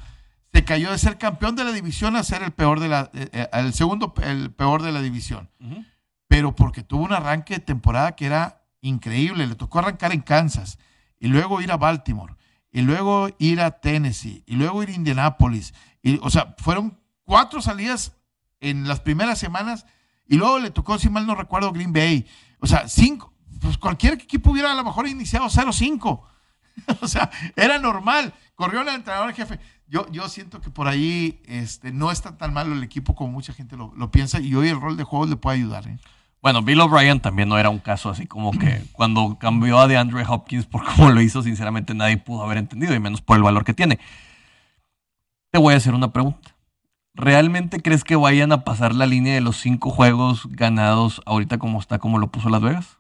[0.54, 3.48] se cayó de ser campeón de la división a ser el peor de la, eh,
[3.54, 5.50] el segundo, el peor de la división.
[5.60, 5.86] Uh -huh.
[6.28, 9.48] Pero porque tuvo un arranque de temporada que era increíble.
[9.48, 10.78] Le tocó arrancar en Kansas
[11.20, 12.36] y luego ir a Baltimore
[12.72, 15.74] y luego ir a Tennessee y luego ir a Indianapolis.
[16.02, 18.14] Y, o sea, fueron cuatro salidas
[18.60, 19.86] en las primeras semanas
[20.28, 22.26] y luego le tocó, si mal no recuerdo, Green Bay.
[22.60, 23.34] O sea, cinco.
[23.60, 26.22] Pues cualquier equipo hubiera a lo mejor iniciado 0-5.
[27.02, 28.34] o sea, era normal.
[28.56, 29.60] Corrió el entrenador jefe.
[29.88, 33.52] Yo, yo siento que por ahí este, no está tan malo el equipo como mucha
[33.52, 35.86] gente lo, piensa y hoy el rol de juego le puede ayudar.
[35.88, 35.98] ¿eh?
[36.42, 40.24] Bueno, Bill O'Brien también no era un caso así como que cuando cambió a DeAndre
[40.26, 43.66] Hopkins por cómo lo hizo, sinceramente nadie pudo haber entendido, y menos por el valor
[43.66, 44.00] que tiene.
[45.52, 46.51] Te voy a hacer una pregunta.
[47.14, 51.80] ¿Realmente crees que vayan a pasar la línea de los cinco juegos ganados ahorita como
[51.80, 53.00] está, como lo puso Las Vegas?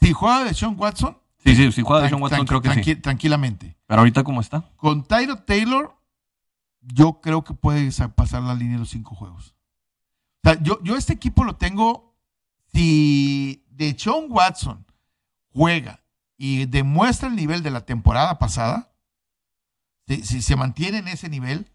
[0.00, 1.16] Si juega de Sean Watson.
[1.44, 2.96] Sí, sí, si juega de Sean Watson, creo que tranqui sí.
[2.96, 3.76] Tranquilamente.
[3.86, 4.64] Pero ahorita, ¿cómo está?
[4.76, 5.96] Con Tyro Taylor,
[6.80, 9.54] yo creo que puede pasar la línea de los cinco juegos.
[10.42, 12.16] O sea, yo, yo este equipo lo tengo.
[12.72, 14.86] Si de Sean Watson
[15.52, 16.04] juega
[16.36, 18.92] y demuestra el nivel de la temporada pasada,
[20.06, 21.70] si, si se mantiene en ese nivel,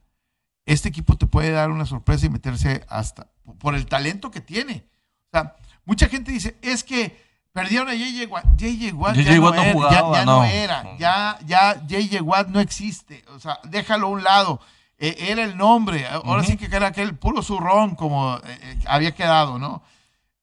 [0.65, 3.27] este equipo te puede dar una sorpresa y meterse hasta
[3.59, 4.85] por el talento que tiene.
[5.27, 5.55] O sea,
[5.85, 8.45] mucha gente dice, es que perdieron a JJ Watt.
[8.57, 10.37] JJ Watt, ya, no, era, jugaba, ya, ya no.
[10.39, 13.23] no era, ya, ya JJ Watt no existe.
[13.35, 14.59] O sea, déjalo a un lado.
[14.97, 16.47] Eh, era el nombre, ahora uh -huh.
[16.47, 19.83] sí que era aquel puro zurrón como eh, había quedado, ¿no?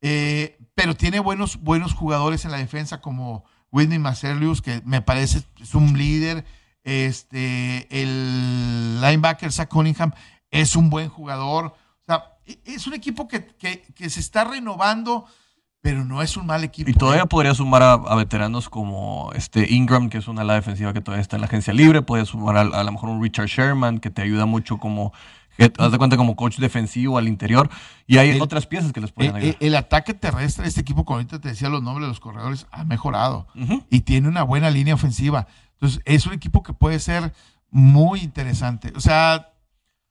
[0.02, 5.42] Eh, pero tiene buenos, buenos jugadores en la defensa como Whitney Marcelius, que me parece
[5.60, 6.44] es un líder
[6.84, 10.12] este, el linebacker Zach Cunningham
[10.50, 11.66] es un buen jugador.
[11.66, 12.24] O sea,
[12.64, 15.26] es un equipo que, que, que, se está renovando,
[15.80, 16.90] pero no es un mal equipo.
[16.90, 17.28] Y todavía ¿eh?
[17.28, 21.22] podría sumar a, a, veteranos como este Ingram, que es una ala defensiva que todavía
[21.22, 22.02] está en la agencia libre.
[22.02, 25.12] Podría sumar a, a lo mejor un Richard Sherman, que te ayuda mucho como
[25.78, 27.68] haz de cuenta como coach defensivo al interior
[28.06, 29.56] y hay el, otras piezas que les pueden ayudar.
[29.60, 32.20] El, el, ataque terrestre de este equipo, como ahorita te decía los nombres de los
[32.20, 33.84] corredores, ha mejorado uh -huh.
[33.90, 35.46] y tiene una buena línea ofensiva.
[35.82, 37.32] Entonces, es un equipo que puede ser
[37.68, 38.92] muy interesante.
[38.94, 39.50] O sea,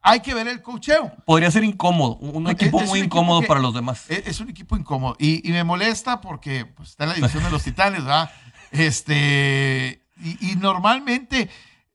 [0.02, 1.14] hay que ver el cocheo.
[1.26, 4.04] Podría ser incómodo, un equipo es, es muy un incómodo equipo para los demás.
[4.10, 7.42] Es, es, un equipo incómodo y, y me molesta porque pues, está en la división
[7.46, 8.30] de los Titanes, ¿verdad?
[8.72, 11.50] Este, y, y normalmente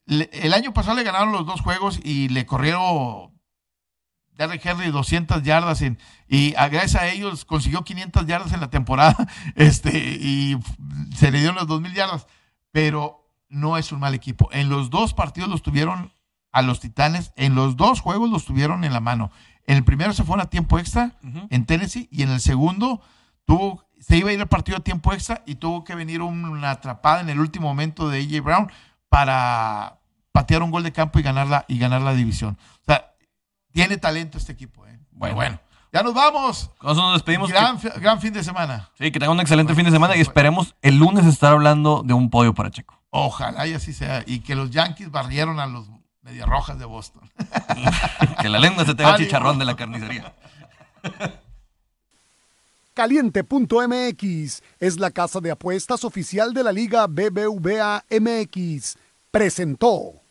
[0.06, 3.38] le, el año pasado le ganaron los dos juegos y le corrieron
[4.38, 5.98] Derrick Henry 200 yardas en,
[6.28, 9.16] y gracias a ellos consiguió 500 yardas en la temporada
[9.54, 10.56] este, y
[11.14, 12.26] se le dieron las 2000 yardas,
[12.72, 14.48] pero no es un mal equipo.
[14.52, 16.12] En los dos partidos los tuvieron
[16.52, 19.30] a los Titanes, en los dos juegos los tuvieron en la mano.
[19.66, 21.46] En el primero se fueron a tiempo extra uh -huh.
[21.50, 23.00] en Tennessee y en el segundo
[23.44, 26.70] tuvo, se iba a ir al partido a tiempo extra y tuvo que venir una
[26.70, 28.72] atrapada en el último momento de AJ Brown
[29.08, 29.98] para
[30.32, 32.58] patear un gol de campo y ganar la, y ganar la división.
[32.82, 33.12] O sea,
[33.72, 34.86] tiene talento este equipo.
[34.86, 34.98] ¿eh?
[35.12, 35.60] Bueno, bueno.
[35.92, 36.70] Ya nos vamos.
[36.78, 37.50] Con eso nos despedimos.
[37.50, 38.90] Gran, que, gran fin de semana.
[38.98, 42.02] Sí, que tengan un excelente bueno, fin de semana y esperemos el lunes estar hablando
[42.04, 43.00] de un podio para Checo.
[43.18, 44.22] Ojalá y así sea.
[44.26, 45.86] Y que los Yankees barrieron a los
[46.20, 47.22] Medias rojas de Boston.
[48.42, 50.34] que la lengua se te haga chicharrón de la carnicería.
[52.92, 58.96] Caliente.mx es la casa de apuestas oficial de la Liga BBVA MX.
[59.30, 60.25] Presentó.